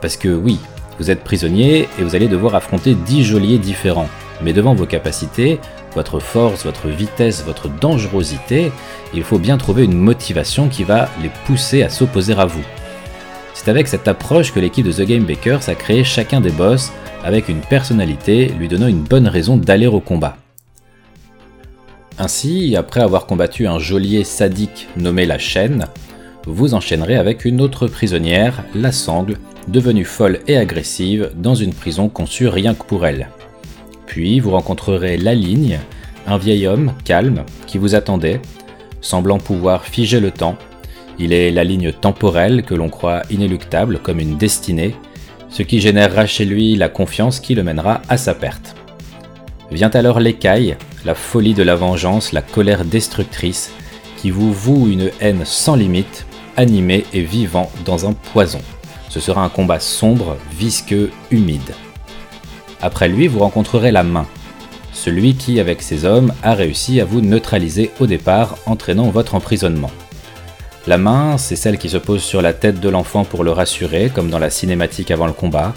parce 0.00 0.16
que 0.16 0.28
oui, 0.28 0.58
vous 0.98 1.10
êtes 1.10 1.22
prisonnier 1.22 1.88
et 1.98 2.02
vous 2.02 2.16
allez 2.16 2.26
devoir 2.26 2.54
affronter 2.56 2.94
10 2.94 3.24
geôliers 3.24 3.58
différents, 3.58 4.08
mais 4.42 4.52
devant 4.52 4.74
vos 4.74 4.86
capacités, 4.86 5.60
votre 5.94 6.18
force, 6.18 6.64
votre 6.64 6.88
vitesse, 6.88 7.44
votre 7.44 7.68
dangerosité, 7.68 8.72
il 9.14 9.22
faut 9.22 9.38
bien 9.38 9.56
trouver 9.56 9.84
une 9.84 9.96
motivation 9.96 10.68
qui 10.68 10.84
va 10.84 11.08
les 11.22 11.30
pousser 11.46 11.82
à 11.82 11.88
s'opposer 11.88 12.34
à 12.34 12.46
vous. 12.46 12.64
C'est 13.62 13.70
avec 13.70 13.86
cette 13.86 14.08
approche 14.08 14.52
que 14.52 14.58
l'équipe 14.58 14.84
de 14.84 14.90
The 14.90 15.06
Game 15.06 15.22
Bakers 15.22 15.68
a 15.68 15.76
créé 15.76 16.02
chacun 16.02 16.40
des 16.40 16.50
boss 16.50 16.90
avec 17.22 17.48
une 17.48 17.60
personnalité 17.60 18.48
lui 18.58 18.66
donnant 18.66 18.88
une 18.88 19.04
bonne 19.04 19.28
raison 19.28 19.56
d'aller 19.56 19.86
au 19.86 20.00
combat. 20.00 20.36
Ainsi, 22.18 22.74
après 22.74 23.02
avoir 23.02 23.24
combattu 23.24 23.68
un 23.68 23.78
geôlier 23.78 24.24
sadique 24.24 24.88
nommé 24.96 25.26
la 25.26 25.38
chaîne, 25.38 25.86
vous 26.44 26.74
enchaînerez 26.74 27.14
avec 27.14 27.44
une 27.44 27.60
autre 27.60 27.86
prisonnière, 27.86 28.64
la 28.74 28.90
sangle, 28.90 29.36
devenue 29.68 30.04
folle 30.04 30.40
et 30.48 30.56
agressive 30.56 31.30
dans 31.36 31.54
une 31.54 31.72
prison 31.72 32.08
conçue 32.08 32.48
rien 32.48 32.74
que 32.74 32.82
pour 32.82 33.06
elle. 33.06 33.28
Puis 34.06 34.40
vous 34.40 34.50
rencontrerez 34.50 35.16
la 35.18 35.36
ligne, 35.36 35.78
un 36.26 36.36
vieil 36.36 36.66
homme 36.66 36.94
calme 37.04 37.44
qui 37.68 37.78
vous 37.78 37.94
attendait, 37.94 38.40
semblant 39.00 39.38
pouvoir 39.38 39.84
figer 39.84 40.18
le 40.18 40.32
temps 40.32 40.58
il 41.18 41.32
est 41.32 41.50
la 41.50 41.64
ligne 41.64 41.92
temporelle 41.92 42.62
que 42.62 42.74
l'on 42.74 42.88
croit 42.88 43.22
inéluctable 43.30 43.98
comme 43.98 44.20
une 44.20 44.36
destinée, 44.36 44.94
ce 45.48 45.62
qui 45.62 45.80
générera 45.80 46.26
chez 46.26 46.44
lui 46.44 46.76
la 46.76 46.88
confiance 46.88 47.40
qui 47.40 47.54
le 47.54 47.62
mènera 47.62 48.02
à 48.08 48.16
sa 48.16 48.34
perte. 48.34 48.74
Vient 49.70 49.90
alors 49.90 50.20
l'écaille, 50.20 50.76
la 51.04 51.14
folie 51.14 51.54
de 51.54 51.62
la 51.62 51.76
vengeance, 51.76 52.32
la 52.32 52.42
colère 52.42 52.84
destructrice, 52.84 53.72
qui 54.16 54.30
vous 54.30 54.52
voue 54.52 54.88
une 54.88 55.10
haine 55.20 55.44
sans 55.44 55.76
limite, 55.76 56.26
animée 56.56 57.04
et 57.12 57.22
vivant 57.22 57.70
dans 57.84 58.06
un 58.06 58.12
poison. 58.12 58.60
Ce 59.08 59.20
sera 59.20 59.42
un 59.42 59.48
combat 59.48 59.80
sombre, 59.80 60.36
visqueux, 60.52 61.10
humide. 61.30 61.74
Après 62.80 63.08
lui, 63.08 63.28
vous 63.28 63.40
rencontrerez 63.40 63.92
la 63.92 64.02
main, 64.02 64.26
celui 64.92 65.34
qui, 65.34 65.58
avec 65.58 65.82
ses 65.82 66.04
hommes, 66.04 66.32
a 66.42 66.54
réussi 66.54 67.00
à 67.00 67.04
vous 67.04 67.20
neutraliser 67.20 67.90
au 67.98 68.06
départ, 68.06 68.58
entraînant 68.66 69.10
votre 69.10 69.34
emprisonnement. 69.34 69.90
La 70.88 70.98
main, 70.98 71.38
c'est 71.38 71.54
celle 71.54 71.78
qui 71.78 71.88
se 71.88 71.96
pose 71.96 72.22
sur 72.22 72.42
la 72.42 72.52
tête 72.52 72.80
de 72.80 72.88
l'enfant 72.88 73.24
pour 73.24 73.44
le 73.44 73.52
rassurer, 73.52 74.10
comme 74.12 74.30
dans 74.30 74.40
la 74.40 74.50
cinématique 74.50 75.12
avant 75.12 75.26
le 75.26 75.32
combat. 75.32 75.74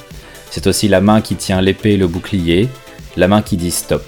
C'est 0.49 0.65
aussi 0.65 0.87
la 0.87 0.99
main 0.99 1.21
qui 1.21 1.35
tient 1.35 1.61
l'épée 1.61 1.91
et 1.91 1.97
le 1.97 2.07
bouclier, 2.07 2.69
la 3.15 3.27
main 3.27 3.43
qui 3.43 3.55
dit 3.55 3.69
stop. 3.69 4.03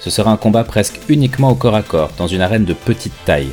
Ce 0.00 0.08
sera 0.08 0.30
un 0.30 0.38
combat 0.38 0.64
presque 0.64 1.00
uniquement 1.08 1.50
au 1.50 1.54
corps 1.54 1.74
à 1.74 1.82
corps, 1.82 2.12
dans 2.16 2.28
une 2.28 2.40
arène 2.40 2.64
de 2.64 2.72
petite 2.72 3.12
taille. 3.26 3.50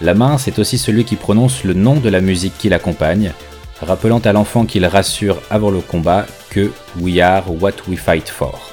La 0.00 0.14
main, 0.14 0.36
c'est 0.36 0.58
aussi 0.58 0.78
celui 0.78 1.04
qui 1.04 1.14
prononce 1.14 1.62
le 1.62 1.74
nom 1.74 1.94
de 1.94 2.08
la 2.08 2.20
musique 2.20 2.58
qui 2.58 2.68
l'accompagne, 2.68 3.32
rappelant 3.80 4.18
à 4.18 4.32
l'enfant 4.32 4.66
qu'il 4.66 4.84
rassure 4.84 5.40
avant 5.48 5.70
le 5.70 5.80
combat 5.80 6.26
que 6.50 6.72
We 7.00 7.20
are 7.20 7.44
what 7.62 7.74
we 7.88 7.98
fight 7.98 8.28
for. 8.28 8.72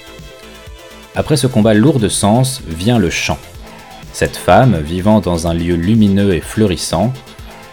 Après 1.15 1.37
ce 1.37 1.45
combat 1.45 1.75
lourd 1.75 1.99
de 1.99 2.09
sens 2.09 2.61
vient 2.67 2.97
le 2.97 3.11
chant. 3.11 3.37
Cette 4.13 4.35
femme, 4.35 4.79
vivant 4.79 5.19
dans 5.19 5.47
un 5.47 5.53
lieu 5.53 5.75
lumineux 5.75 6.33
et 6.33 6.41
fleurissant, 6.41 7.13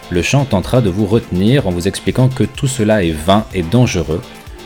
le 0.09 0.21
chant 0.21 0.45
tentera 0.45 0.81
de 0.81 0.89
vous 0.89 1.05
retenir 1.05 1.67
en 1.67 1.71
vous 1.71 1.87
expliquant 1.87 2.29
que 2.29 2.43
tout 2.43 2.67
cela 2.67 3.03
est 3.03 3.11
vain 3.11 3.45
et 3.53 3.63
dangereux, 3.63 4.21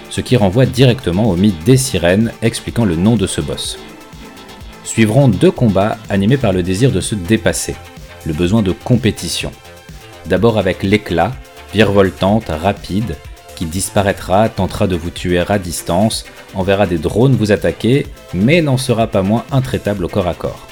ce 0.09 0.21
qui 0.21 0.37
renvoie 0.37 0.65
directement 0.65 1.29
au 1.29 1.35
mythe 1.35 1.63
des 1.63 1.77
sirènes 1.77 2.31
expliquant 2.41 2.85
le 2.85 2.95
nom 2.95 3.15
de 3.15 3.25
ce 3.25 3.41
boss. 3.41 3.79
Suivront 4.83 5.29
deux 5.29 5.51
combats 5.51 5.97
animés 6.09 6.37
par 6.37 6.53
le 6.53 6.63
désir 6.63 6.91
de 6.91 7.01
se 7.01 7.15
dépasser, 7.15 7.75
le 8.25 8.33
besoin 8.33 8.61
de 8.61 8.71
compétition. 8.71 9.51
D'abord 10.27 10.57
avec 10.57 10.83
l'éclat, 10.83 11.31
virevoltante, 11.73 12.49
rapide, 12.49 13.15
qui 13.55 13.65
disparaîtra, 13.65 14.49
tentera 14.49 14.87
de 14.87 14.95
vous 14.95 15.09
tuer 15.09 15.39
à 15.39 15.59
distance, 15.59 16.25
enverra 16.53 16.85
des 16.85 16.97
drones 16.97 17.35
vous 17.35 17.51
attaquer, 17.51 18.05
mais 18.33 18.61
n'en 18.61 18.77
sera 18.77 19.07
pas 19.07 19.21
moins 19.21 19.45
intraitable 19.51 20.05
au 20.05 20.07
corps 20.07 20.27
à 20.27 20.33
corps. 20.33 20.67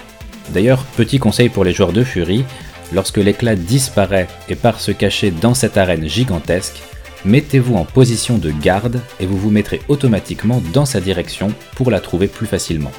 D'ailleurs, 0.54 0.84
petit 0.98 1.20
conseil 1.20 1.50
pour 1.50 1.64
les 1.64 1.74
joueurs 1.74 1.94
de 1.94 2.04
Fury, 2.04 2.44
lorsque 2.94 3.18
l'éclat 3.18 3.56
disparaît 3.56 4.28
et 4.48 4.56
part 4.56 4.80
se 4.80 4.92
cacher 4.92 5.32
dans 5.32 5.54
cette 5.54 5.78
arène 5.78 6.08
gigantesque, 6.08 6.82
mettez-vous 7.26 7.76
en 7.76 7.86
position 7.86 8.38
de 8.38 8.52
garde 8.52 9.00
et 9.20 9.26
vous 9.26 9.38
vous 9.38 9.52
mettrez 9.52 9.82
automatiquement 9.88 10.62
dans 10.74 10.86
sa 10.86 11.00
direction 11.00 11.54
pour 11.76 11.92
la 11.92 12.00
trouver 12.00 12.28
plus 12.28 12.48
facilement. 12.48 12.92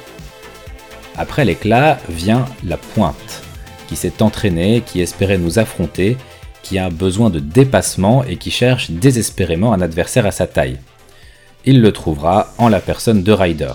Après 1.17 1.43
l'éclat 1.43 1.99
vient 2.09 2.45
la 2.63 2.77
pointe, 2.77 3.43
qui 3.87 3.95
s'est 3.95 4.21
entraînée, 4.21 4.81
qui 4.85 5.01
espérait 5.01 5.37
nous 5.37 5.59
affronter, 5.59 6.17
qui 6.63 6.79
a 6.79 6.89
besoin 6.89 7.29
de 7.29 7.39
dépassement 7.39 8.23
et 8.23 8.37
qui 8.37 8.51
cherche 8.51 8.91
désespérément 8.91 9.73
un 9.73 9.81
adversaire 9.81 10.25
à 10.25 10.31
sa 10.31 10.47
taille. 10.47 10.79
Il 11.65 11.81
le 11.81 11.91
trouvera 11.91 12.53
en 12.57 12.69
la 12.69 12.79
personne 12.79 13.23
de 13.23 13.31
Ryder. 13.31 13.73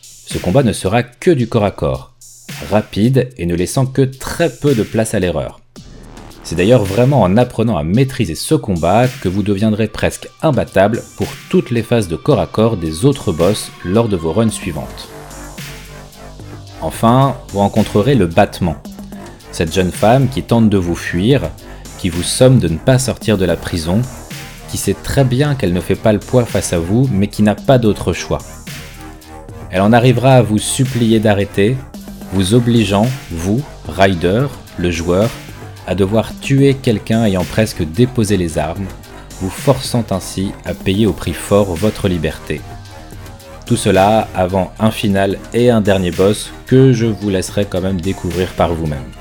Ce 0.00 0.38
combat 0.38 0.62
ne 0.62 0.72
sera 0.72 1.02
que 1.02 1.30
du 1.30 1.48
corps 1.48 1.64
à 1.64 1.70
corps, 1.70 2.13
rapide 2.70 3.30
et 3.36 3.46
ne 3.46 3.54
laissant 3.54 3.86
que 3.86 4.02
très 4.02 4.50
peu 4.50 4.74
de 4.74 4.82
place 4.82 5.14
à 5.14 5.20
l'erreur. 5.20 5.60
C'est 6.42 6.56
d'ailleurs 6.56 6.84
vraiment 6.84 7.22
en 7.22 7.38
apprenant 7.38 7.78
à 7.78 7.84
maîtriser 7.84 8.34
ce 8.34 8.54
combat 8.54 9.08
que 9.08 9.28
vous 9.28 9.42
deviendrez 9.42 9.88
presque 9.88 10.28
imbattable 10.42 11.02
pour 11.16 11.28
toutes 11.48 11.70
les 11.70 11.82
phases 11.82 12.08
de 12.08 12.16
corps 12.16 12.40
à 12.40 12.46
corps 12.46 12.76
des 12.76 13.06
autres 13.06 13.32
boss 13.32 13.70
lors 13.82 14.08
de 14.08 14.16
vos 14.16 14.32
runs 14.32 14.50
suivantes. 14.50 15.08
Enfin, 16.82 17.36
vous 17.48 17.60
rencontrerez 17.60 18.14
le 18.14 18.26
battement, 18.26 18.76
cette 19.52 19.72
jeune 19.72 19.90
femme 19.90 20.28
qui 20.28 20.42
tente 20.42 20.68
de 20.68 20.76
vous 20.76 20.94
fuir, 20.94 21.50
qui 21.98 22.10
vous 22.10 22.22
somme 22.22 22.58
de 22.58 22.68
ne 22.68 22.76
pas 22.76 22.98
sortir 22.98 23.38
de 23.38 23.46
la 23.46 23.56
prison, 23.56 24.02
qui 24.68 24.76
sait 24.76 24.96
très 25.02 25.24
bien 25.24 25.54
qu'elle 25.54 25.72
ne 25.72 25.80
fait 25.80 25.94
pas 25.94 26.12
le 26.12 26.18
poids 26.18 26.44
face 26.44 26.74
à 26.74 26.78
vous, 26.78 27.08
mais 27.10 27.28
qui 27.28 27.42
n'a 27.42 27.54
pas 27.54 27.78
d'autre 27.78 28.12
choix. 28.12 28.40
Elle 29.70 29.80
en 29.80 29.94
arrivera 29.94 30.34
à 30.34 30.42
vous 30.42 30.58
supplier 30.58 31.20
d'arrêter, 31.20 31.76
vous 32.34 32.54
obligeant, 32.54 33.06
vous, 33.30 33.62
Ryder, 33.88 34.46
le 34.76 34.90
joueur, 34.90 35.30
à 35.86 35.94
devoir 35.94 36.32
tuer 36.40 36.74
quelqu'un 36.74 37.24
ayant 37.24 37.44
presque 37.44 37.84
déposé 37.84 38.36
les 38.36 38.58
armes, 38.58 38.86
vous 39.40 39.50
forçant 39.50 40.04
ainsi 40.10 40.50
à 40.64 40.74
payer 40.74 41.06
au 41.06 41.12
prix 41.12 41.32
fort 41.32 41.76
votre 41.76 42.08
liberté. 42.08 42.60
Tout 43.66 43.76
cela 43.76 44.26
avant 44.34 44.72
un 44.80 44.90
final 44.90 45.38
et 45.52 45.70
un 45.70 45.80
dernier 45.80 46.10
boss 46.10 46.50
que 46.66 46.92
je 46.92 47.06
vous 47.06 47.30
laisserai 47.30 47.66
quand 47.66 47.80
même 47.80 48.00
découvrir 48.00 48.48
par 48.54 48.74
vous-même. 48.74 49.12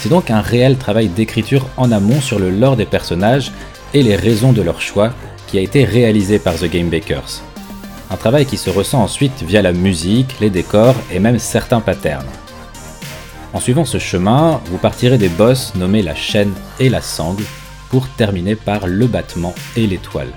C'est 0.00 0.08
donc 0.08 0.32
un 0.32 0.40
réel 0.40 0.78
travail 0.78 1.06
d'écriture 1.06 1.68
en 1.76 1.92
amont 1.92 2.20
sur 2.20 2.40
le 2.40 2.50
lore 2.50 2.76
des 2.76 2.86
personnages 2.86 3.52
et 3.94 4.02
les 4.02 4.16
raisons 4.16 4.52
de 4.52 4.62
leur 4.62 4.80
choix 4.80 5.12
qui 5.46 5.58
a 5.58 5.62
été 5.62 5.84
réalisé 5.84 6.40
par 6.40 6.56
The 6.56 6.64
Game 6.64 6.88
Bakers. 6.88 7.47
Un 8.10 8.16
travail 8.16 8.46
qui 8.46 8.56
se 8.56 8.70
ressent 8.70 9.02
ensuite 9.02 9.42
via 9.42 9.60
la 9.60 9.72
musique, 9.72 10.40
les 10.40 10.50
décors 10.50 10.94
et 11.12 11.18
même 11.18 11.38
certains 11.38 11.80
patterns. 11.80 12.26
En 13.52 13.60
suivant 13.60 13.84
ce 13.84 13.98
chemin, 13.98 14.60
vous 14.66 14.78
partirez 14.78 15.18
des 15.18 15.28
boss 15.28 15.74
nommés 15.74 16.02
la 16.02 16.14
chaîne 16.14 16.52
et 16.80 16.88
la 16.88 17.02
sangle 17.02 17.44
pour 17.90 18.08
terminer 18.08 18.54
par 18.54 18.86
le 18.86 19.06
battement 19.06 19.54
et 19.76 19.86
l'étoile. 19.86 20.32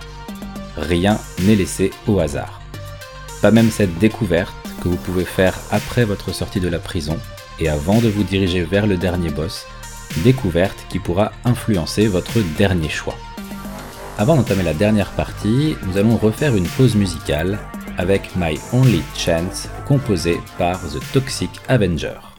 Rien 0.78 1.20
n'est 1.42 1.56
laissé 1.56 1.92
au 2.08 2.20
hasard. 2.20 2.62
Pas 3.42 3.52
même 3.52 3.72
cette 3.72 3.98
découverte 4.00 4.54
que 4.82 4.90
vous 4.90 4.98
pouvez 4.98 5.26
faire 5.26 5.58
après 5.72 6.06
votre 6.06 6.34
sortie 6.34 6.60
de 6.60 6.70
la 6.70 6.80
prison 6.80 7.18
et 7.60 7.70
avant 7.70 8.00
de 8.00 8.08
vous 8.08 8.24
diriger 8.24 8.64
vers 8.64 8.88
le 8.88 8.98
dernier 8.98 9.30
boss, 9.30 9.66
découverte 10.24 10.86
qui 10.90 11.00
pourra 11.00 11.32
influencer 11.46 12.08
votre 12.08 12.40
dernier 12.58 12.90
choix. 12.90 13.16
Avant 14.22 14.36
d'entamer 14.36 14.62
la 14.62 14.76
dernière 14.76 15.10
partie, 15.14 15.76
nous 15.88 15.98
allons 15.98 16.16
refaire 16.16 16.56
une 16.56 16.68
pause 16.68 16.96
musicale 16.96 17.58
avec 17.98 18.36
My 18.36 18.56
Only 18.72 19.02
Chance 19.18 19.68
composée 19.88 20.38
par 20.60 20.80
The 20.80 21.00
Toxic 21.12 21.50
Avenger. 21.68 22.31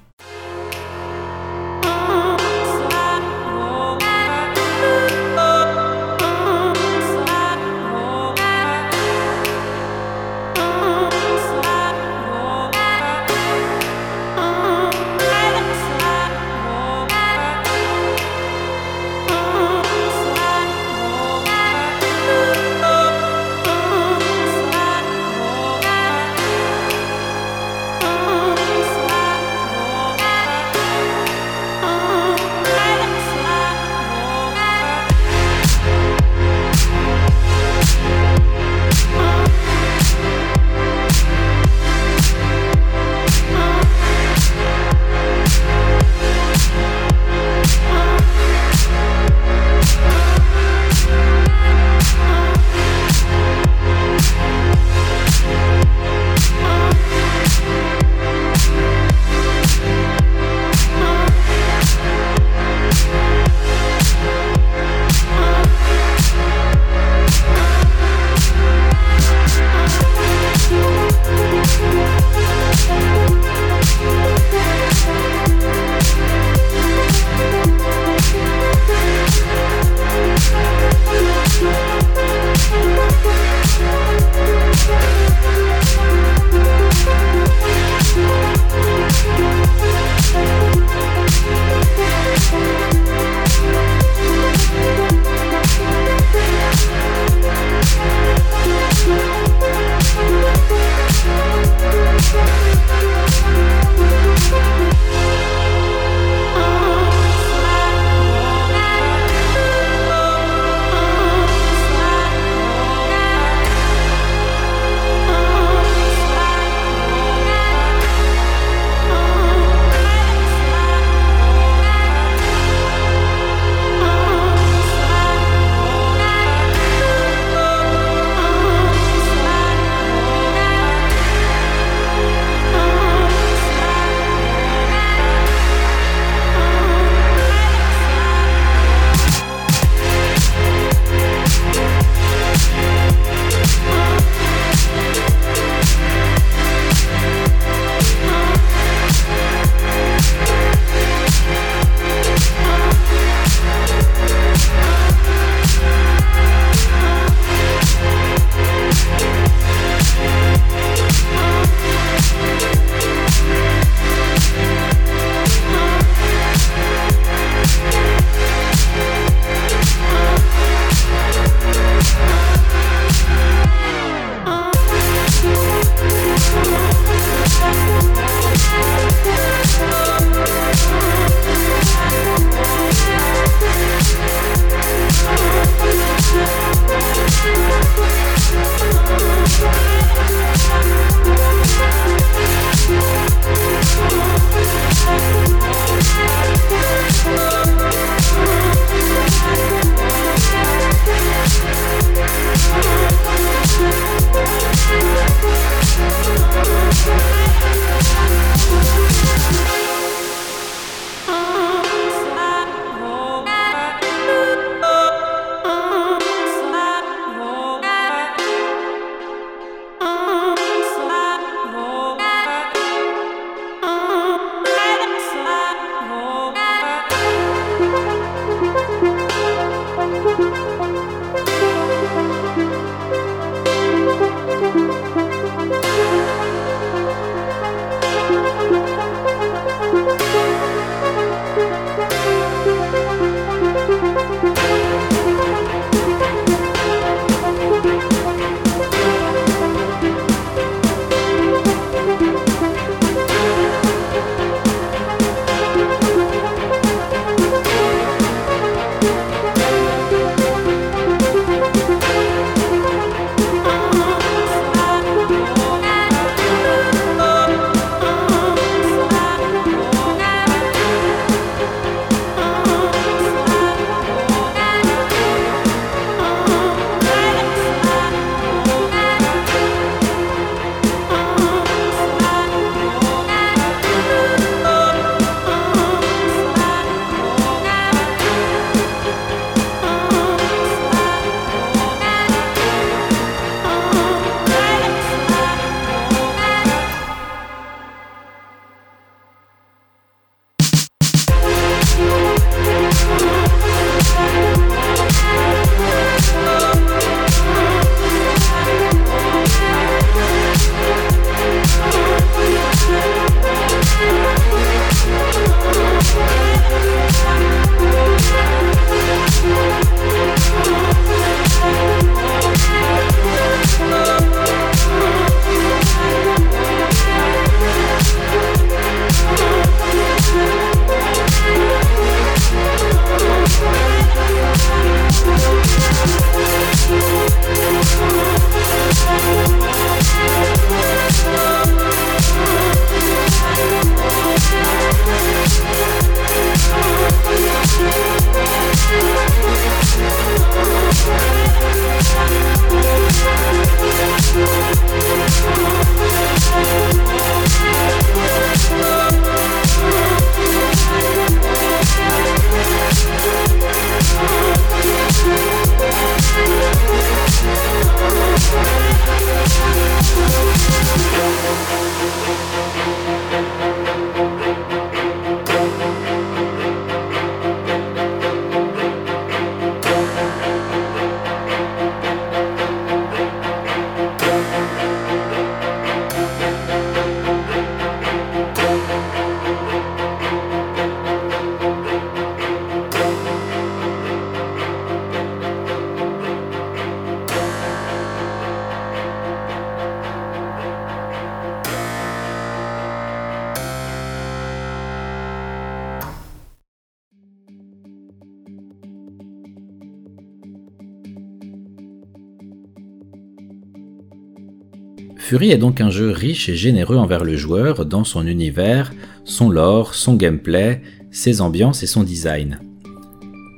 Fury 415.23 415.53
est 415.53 415.57
donc 415.57 415.81
un 415.81 415.89
jeu 415.89 416.11
riche 416.11 416.49
et 416.49 416.57
généreux 416.57 416.97
envers 416.97 417.23
le 417.23 417.37
joueur 417.37 417.87
dans 417.87 418.03
son 418.03 418.27
univers, 418.27 418.93
son 419.25 419.51
lore, 419.51 419.95
son 419.95 420.14
gameplay, 420.14 420.83
ses 421.12 421.41
ambiances 421.41 421.85
et 421.85 421.87
son 421.87 422.03
design. 422.03 422.59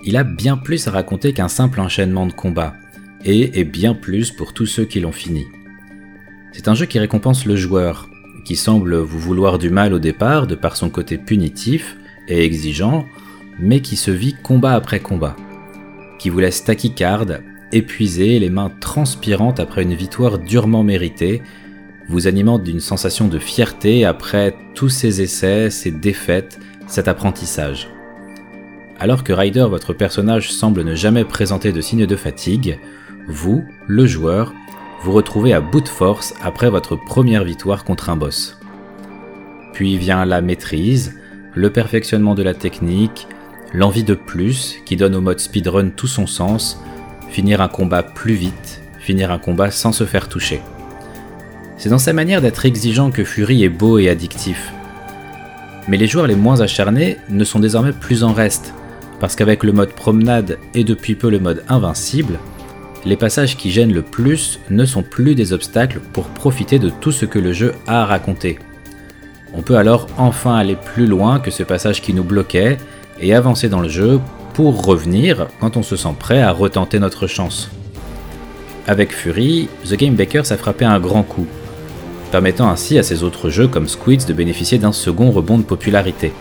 Il 0.04 0.18
a 0.18 0.24
bien 0.24 0.58
plus 0.58 0.86
à 0.86 0.90
raconter 0.90 1.32
qu'un 1.32 1.48
simple 1.48 1.80
enchaînement 1.80 2.26
de 2.26 2.34
combats, 2.34 2.74
et 3.24 3.58
est 3.58 3.64
bien 3.64 3.94
plus 3.94 4.30
pour 4.30 4.52
tous 4.52 4.66
ceux 4.66 4.84
qui 4.84 5.00
l'ont 5.00 5.10
fini. 5.10 5.46
C'est 6.52 6.68
un 6.68 6.74
jeu 6.74 6.84
qui 6.84 6.98
récompense 6.98 7.46
le 7.46 7.56
joueur, 7.56 8.10
qui 8.44 8.56
semble 8.56 8.96
vous 8.96 9.18
vouloir 9.18 9.58
du 9.58 9.70
mal 9.70 9.94
au 9.94 9.98
départ 9.98 10.46
de 10.46 10.54
par 10.54 10.76
son 10.76 10.90
côté 10.90 11.16
punitif 11.16 11.96
et 12.28 12.44
exigeant, 12.44 13.06
mais 13.58 13.80
qui 13.80 13.96
se 13.96 14.10
vit 14.10 14.34
combat 14.34 14.74
après 14.74 15.00
combat, 15.00 15.34
qui 16.18 16.28
vous 16.28 16.40
laisse 16.40 16.62
tachycarde, 16.62 17.42
épuisé, 17.74 18.38
les 18.38 18.50
mains 18.50 18.70
transpirantes 18.80 19.60
après 19.60 19.82
une 19.82 19.94
victoire 19.94 20.38
durement 20.38 20.82
méritée, 20.82 21.42
vous 22.08 22.26
animant 22.26 22.58
d'une 22.58 22.80
sensation 22.80 23.28
de 23.28 23.38
fierté 23.38 24.04
après 24.04 24.54
tous 24.74 24.88
ces 24.88 25.20
essais, 25.22 25.70
ces 25.70 25.90
défaites, 25.90 26.58
cet 26.86 27.08
apprentissage. 27.08 27.88
Alors 29.00 29.24
que 29.24 29.32
Ryder, 29.32 29.66
votre 29.68 29.92
personnage, 29.92 30.52
semble 30.52 30.84
ne 30.84 30.94
jamais 30.94 31.24
présenter 31.24 31.72
de 31.72 31.80
signes 31.80 32.06
de 32.06 32.16
fatigue, 32.16 32.78
vous, 33.26 33.64
le 33.86 34.06
joueur, 34.06 34.54
vous 35.02 35.12
retrouvez 35.12 35.52
à 35.52 35.60
bout 35.60 35.80
de 35.80 35.88
force 35.88 36.34
après 36.42 36.70
votre 36.70 36.96
première 36.96 37.44
victoire 37.44 37.84
contre 37.84 38.10
un 38.10 38.16
boss. 38.16 38.58
Puis 39.72 39.98
vient 39.98 40.24
la 40.24 40.40
maîtrise, 40.40 41.18
le 41.54 41.70
perfectionnement 41.70 42.34
de 42.34 42.42
la 42.42 42.54
technique, 42.54 43.26
l'envie 43.72 44.04
de 44.04 44.14
plus 44.14 44.76
qui 44.86 44.96
donne 44.96 45.14
au 45.14 45.20
mode 45.20 45.40
speedrun 45.40 45.90
tout 45.90 46.06
son 46.06 46.26
sens, 46.26 46.80
finir 47.34 47.60
un 47.60 47.66
combat 47.66 48.04
plus 48.04 48.34
vite, 48.34 48.80
finir 49.00 49.32
un 49.32 49.38
combat 49.38 49.72
sans 49.72 49.90
se 49.90 50.04
faire 50.04 50.28
toucher. 50.28 50.60
C'est 51.76 51.88
dans 51.88 51.98
sa 51.98 52.12
manière 52.12 52.40
d'être 52.40 52.64
exigeant 52.64 53.10
que 53.10 53.24
Fury 53.24 53.64
est 53.64 53.68
beau 53.68 53.98
et 53.98 54.08
addictif. 54.08 54.72
Mais 55.88 55.96
les 55.96 56.06
joueurs 56.06 56.28
les 56.28 56.36
moins 56.36 56.60
acharnés 56.60 57.18
ne 57.28 57.42
sont 57.42 57.58
désormais 57.58 57.92
plus 57.92 58.22
en 58.22 58.32
reste, 58.32 58.72
parce 59.18 59.34
qu'avec 59.34 59.64
le 59.64 59.72
mode 59.72 59.94
promenade 59.94 60.58
et 60.74 60.84
depuis 60.84 61.16
peu 61.16 61.28
le 61.28 61.40
mode 61.40 61.64
invincible, 61.68 62.38
les 63.04 63.16
passages 63.16 63.56
qui 63.56 63.72
gênent 63.72 63.92
le 63.92 64.02
plus 64.02 64.60
ne 64.70 64.84
sont 64.84 65.02
plus 65.02 65.34
des 65.34 65.52
obstacles 65.52 65.98
pour 66.12 66.28
profiter 66.28 66.78
de 66.78 66.88
tout 66.88 67.10
ce 67.10 67.26
que 67.26 67.40
le 67.40 67.52
jeu 67.52 67.74
a 67.88 68.02
à 68.02 68.06
raconter. 68.06 68.60
On 69.54 69.62
peut 69.62 69.76
alors 69.76 70.06
enfin 70.18 70.54
aller 70.54 70.76
plus 70.76 71.08
loin 71.08 71.40
que 71.40 71.50
ce 71.50 71.64
passage 71.64 72.00
qui 72.00 72.14
nous 72.14 72.24
bloquait 72.24 72.78
et 73.20 73.34
avancer 73.34 73.68
dans 73.68 73.80
le 73.80 73.88
jeu 73.88 74.20
pour 74.54 74.86
revenir 74.86 75.48
quand 75.60 75.76
on 75.76 75.82
se 75.82 75.96
sent 75.96 76.14
prêt 76.18 76.40
à 76.40 76.52
retenter 76.52 77.00
notre 77.00 77.26
chance. 77.26 77.70
Avec 78.86 79.12
Fury, 79.12 79.68
The 79.84 79.94
Game 79.94 80.14
Bakers 80.14 80.52
a 80.52 80.56
frappé 80.56 80.84
un 80.84 81.00
grand 81.00 81.24
coup, 81.24 81.46
permettant 82.30 82.70
ainsi 82.70 82.96
à 82.96 83.02
ses 83.02 83.24
autres 83.24 83.50
jeux 83.50 83.66
comme 83.66 83.88
Squids 83.88 84.26
de 84.26 84.32
bénéficier 84.32 84.78
d'un 84.78 84.92
second 84.92 85.32
rebond 85.32 85.58
de 85.58 85.64
popularité. 85.64 86.32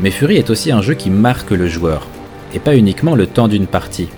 Mais 0.00 0.10
Fury 0.10 0.36
est 0.36 0.50
aussi 0.50 0.72
un 0.72 0.80
jeu 0.80 0.94
qui 0.94 1.10
marque 1.10 1.50
le 1.50 1.68
joueur, 1.68 2.06
et 2.54 2.58
pas 2.58 2.76
uniquement 2.76 3.14
le 3.14 3.26
temps 3.26 3.48
d'une 3.48 3.66
partie. 3.66 4.08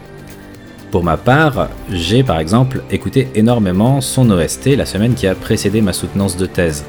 Pour 0.93 1.03
ma 1.03 1.17
part, 1.17 1.69
j'ai 1.91 2.23
par 2.23 2.39
exemple 2.39 2.83
écouté 2.91 3.29
énormément 3.35 4.01
son 4.01 4.31
OST 4.31 4.77
la 4.77 4.87
semaine 4.87 5.15
qui 5.15 5.27
a 5.27 5.35
précédé 5.35 5.81
ma 5.81 5.93
soutenance 5.93 6.37
de 6.37 6.47
thèse. 6.47 6.85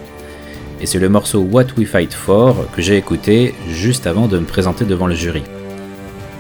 Et 0.82 0.86
c'est 0.86 1.00
le 1.00 1.10
morceau 1.10 1.40
What 1.40 1.66
We 1.78 1.88
Fight 1.88 2.14
For 2.14 2.56
que 2.74 2.82
j'ai 2.82 2.96
écouté 2.96 3.54
juste 3.70 4.08
avant 4.08 4.28
de 4.28 4.40
me 4.40 4.46
présenter 4.46 4.86
devant 4.86 5.08
le 5.08 5.16
jury. 5.16 5.44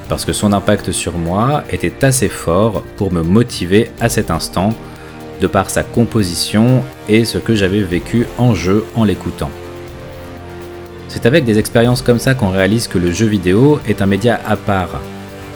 Parce 0.08 0.24
que 0.24 0.32
son 0.32 0.54
impact 0.54 0.92
sur 0.92 1.18
moi 1.18 1.64
était 1.70 2.06
assez 2.06 2.30
fort 2.30 2.84
pour 2.96 3.12
me 3.12 3.22
motiver 3.22 3.92
à 4.00 4.08
cet 4.08 4.32
instant, 4.32 4.74
de 5.42 5.48
par 5.48 5.70
sa 5.70 5.84
composition 5.84 6.84
et 7.08 7.26
ce 7.26 7.38
que 7.38 7.54
j'avais 7.54 7.82
vécu 7.82 8.28
en 8.38 8.54
jeu 8.56 8.86
en 8.96 9.04
l'écoutant. 9.04 9.52
C'est 11.10 11.26
avec 11.26 11.44
des 11.44 11.60
expériences 11.60 12.02
comme 12.02 12.20
ça 12.20 12.34
qu'on 12.34 12.50
réalise 12.50 12.88
que 12.88 12.98
le 12.98 13.12
jeu 13.12 13.26
vidéo 13.26 13.80
est 13.88 14.02
un 14.02 14.06
média 14.06 14.40
à 14.48 14.56
part, 14.56 15.02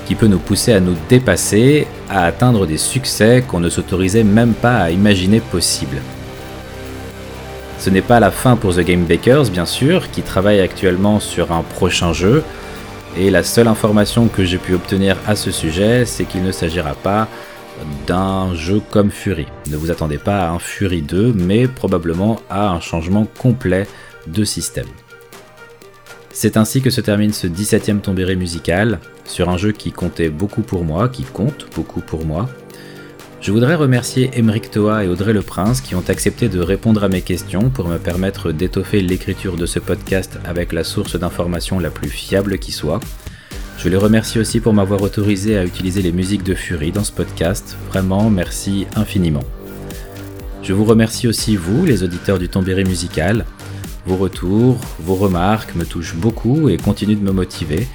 qui 0.05 0.15
peut 0.15 0.27
nous 0.27 0.39
pousser 0.39 0.73
à 0.73 0.79
nous 0.79 0.95
dépasser, 1.09 1.88
à 2.09 2.25
atteindre 2.25 2.65
des 2.65 2.77
succès 2.77 3.43
qu'on 3.47 3.59
ne 3.59 3.69
s'autorisait 3.69 4.23
même 4.23 4.53
pas 4.53 4.77
à 4.79 4.89
imaginer 4.89 5.39
possibles. 5.39 6.01
Ce 7.84 7.89
n'est 7.89 8.01
pas 8.01 8.21
la 8.21 8.31
fin 8.31 8.55
pour 8.55 8.73
The 8.73 8.79
Game 8.79 9.03
Bakers, 9.03 9.49
bien 9.49 9.65
sûr, 9.65 10.09
qui 10.09 10.21
travaille 10.21 10.61
actuellement 10.61 11.19
sur 11.19 11.51
un 11.51 11.63
prochain 11.63 12.13
jeu, 12.13 12.41
et 13.17 13.29
la 13.29 13.43
seule 13.43 13.67
information 13.67 14.29
que 14.29 14.45
j'ai 14.45 14.57
pu 14.57 14.73
obtenir 14.73 15.17
à 15.27 15.36
ce 15.36 15.51
sujet, 15.51 16.05
c'est 16.05 16.23
qu'il 16.23 16.43
ne 16.43 16.53
s'agira 16.53 16.93
pas 16.93 17.27
d'un 18.07 18.55
jeu 18.55 18.81
comme 18.89 19.11
Fury. 19.11 19.47
Ne 19.69 19.75
vous 19.75 19.91
attendez 19.91 20.17
pas 20.17 20.45
à 20.45 20.51
un 20.51 20.59
Fury 20.59 21.01
2, 21.01 21.34
mais 21.34 21.67
probablement 21.67 22.39
à 22.49 22.69
un 22.69 22.79
changement 22.79 23.27
complet 23.38 23.86
de 24.27 24.45
système. 24.45 24.88
C'est 26.31 26.55
ainsi 26.55 26.81
que 26.81 26.89
se 26.89 27.01
termine 27.01 27.34
ce 27.34 27.47
17ème 27.47 27.99
tombéré 27.99 28.38
musical, 28.38 28.99
sur 29.25 29.49
un 29.49 29.57
jeu 29.57 29.73
qui 29.73 29.91
comptait 29.91 30.29
beaucoup 30.29 30.61
pour 30.61 30.86
moi, 30.86 31.09
qui 31.09 31.23
compte 31.23 31.67
beaucoup 31.75 31.99
pour 31.99 32.25
moi. 32.25 32.47
Je 33.44 33.52
voudrais 33.52 33.76
remercier 33.76 34.32
Emeric 34.36 34.72
Toa 34.72 35.04
et 35.04 35.10
Audrey 35.10 35.34
Le 35.34 35.41
Prince 35.41 35.82
qui 35.82 35.96
ont 35.96 36.04
accepté 36.08 36.48
de 36.48 36.62
répondre 36.62 37.04
à 37.04 37.10
mes 37.10 37.22
questions 37.22 37.70
pour 37.70 37.89
me 37.89 37.98
permettre 37.98 38.54
d'étoffer 38.54 39.02
l'écriture 39.02 39.58
de 39.58 39.66
ce 39.66 39.80
podcast 39.80 40.39
avec 40.46 40.72
la 40.72 40.86
source 40.86 41.20
d'information 41.20 41.78
la 41.78 41.89
plus 41.89 42.08
fiable 42.08 42.58
qui 42.58 42.72
soit. 42.72 43.02
Je 43.78 43.89
les 43.89 43.98
remercie 43.98 44.39
aussi 44.39 44.62
pour 44.62 44.72
m'avoir 44.74 45.02
autorisé 45.02 45.58
à 45.58 45.66
utiliser 45.66 46.02
les 46.02 46.14
musiques 46.14 46.44
de 46.44 46.54
Fury 46.54 46.94
dans 46.94 47.04
ce 47.04 47.12
podcast. 47.12 47.76
Vraiment, 47.89 48.30
merci 48.30 48.88
infiniment. 48.96 49.44
Je 50.62 50.72
vous 50.72 50.86
remercie 50.86 51.28
aussi 51.28 51.58
vous, 51.58 51.86
les 51.86 52.02
auditeurs 52.02 52.39
du 52.39 52.48
Tombéré 52.48 52.86
musical. 52.86 53.46
Vos 54.06 54.16
retours, 54.16 54.78
vos 55.02 55.16
remarques 55.16 55.76
me 55.76 55.84
touchent 55.84 56.16
beaucoup 56.16 56.70
et 56.70 56.78
continuent 56.78 57.20
de 57.20 57.26
me 57.26 57.34
motiver. 57.34 57.88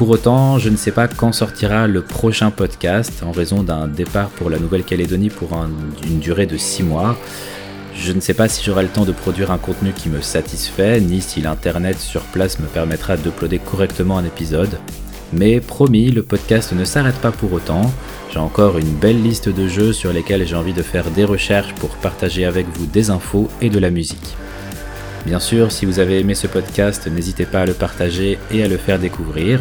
Pour 0.00 0.08
autant, 0.08 0.58
je 0.58 0.70
ne 0.70 0.78
sais 0.78 0.92
pas 0.92 1.08
quand 1.08 1.30
sortira 1.30 1.86
le 1.86 2.00
prochain 2.00 2.50
podcast 2.50 3.22
en 3.22 3.32
raison 3.32 3.62
d'un 3.62 3.86
départ 3.86 4.30
pour 4.30 4.48
la 4.48 4.58
Nouvelle-Calédonie 4.58 5.28
pour 5.28 5.50
une 5.52 6.20
durée 6.20 6.46
de 6.46 6.56
6 6.56 6.84
mois. 6.84 7.18
Je 7.94 8.12
ne 8.12 8.20
sais 8.20 8.32
pas 8.32 8.48
si 8.48 8.64
j'aurai 8.64 8.84
le 8.84 8.88
temps 8.88 9.04
de 9.04 9.12
produire 9.12 9.50
un 9.50 9.58
contenu 9.58 9.92
qui 9.92 10.08
me 10.08 10.22
satisfait, 10.22 11.02
ni 11.02 11.20
si 11.20 11.42
l'internet 11.42 11.98
sur 12.00 12.22
place 12.22 12.60
me 12.60 12.66
permettra 12.66 13.18
d'uploader 13.18 13.58
correctement 13.58 14.16
un 14.16 14.24
épisode. 14.24 14.78
Mais 15.34 15.60
promis, 15.60 16.10
le 16.10 16.22
podcast 16.22 16.72
ne 16.72 16.86
s'arrête 16.86 17.20
pas 17.20 17.30
pour 17.30 17.52
autant. 17.52 17.92
J'ai 18.32 18.38
encore 18.38 18.78
une 18.78 18.94
belle 18.94 19.22
liste 19.22 19.50
de 19.50 19.68
jeux 19.68 19.92
sur 19.92 20.14
lesquels 20.14 20.48
j'ai 20.48 20.56
envie 20.56 20.72
de 20.72 20.82
faire 20.82 21.10
des 21.10 21.26
recherches 21.26 21.74
pour 21.74 21.90
partager 21.96 22.46
avec 22.46 22.66
vous 22.72 22.86
des 22.86 23.10
infos 23.10 23.50
et 23.60 23.68
de 23.68 23.78
la 23.78 23.90
musique. 23.90 24.34
Bien 25.26 25.40
sûr, 25.40 25.70
si 25.70 25.84
vous 25.84 25.98
avez 25.98 26.20
aimé 26.20 26.34
ce 26.34 26.46
podcast, 26.46 27.06
n'hésitez 27.06 27.44
pas 27.44 27.60
à 27.60 27.66
le 27.66 27.74
partager 27.74 28.38
et 28.50 28.64
à 28.64 28.68
le 28.68 28.78
faire 28.78 28.98
découvrir. 28.98 29.60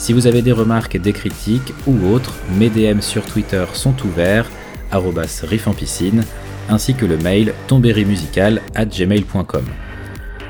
Si 0.00 0.14
vous 0.14 0.26
avez 0.26 0.40
des 0.40 0.52
remarques, 0.52 0.96
des 0.96 1.12
critiques 1.12 1.74
ou 1.86 2.06
autres, 2.06 2.34
mes 2.58 2.70
DM 2.70 3.00
sur 3.00 3.26
Twitter 3.26 3.66
sont 3.74 3.94
ouverts, 4.02 4.50
piscine, 5.74 6.24
ainsi 6.70 6.94
que 6.94 7.04
le 7.04 7.18
mail 7.18 7.52
gmail.com. 8.86 9.66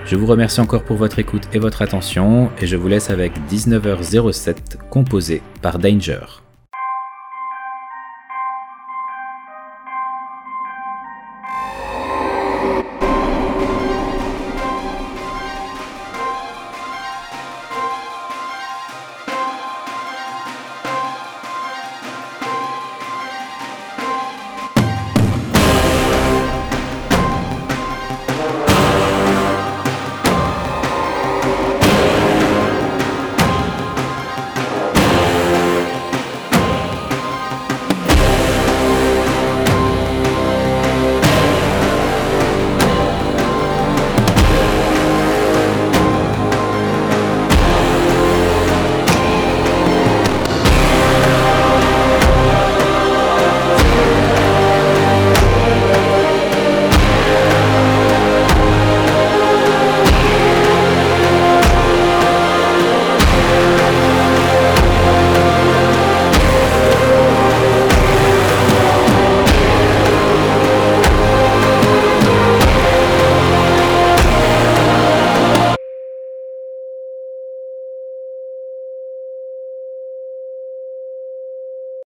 Je 0.06 0.14
vous 0.14 0.26
remercie 0.26 0.60
encore 0.60 0.84
pour 0.84 0.98
votre 0.98 1.18
écoute 1.18 1.48
et 1.52 1.58
votre 1.58 1.82
attention, 1.82 2.48
et 2.60 2.68
je 2.68 2.76
vous 2.76 2.86
laisse 2.86 3.10
avec 3.10 3.32
19h07 3.50 4.54
composé 4.88 5.42
par 5.62 5.80
Danger. 5.80 6.20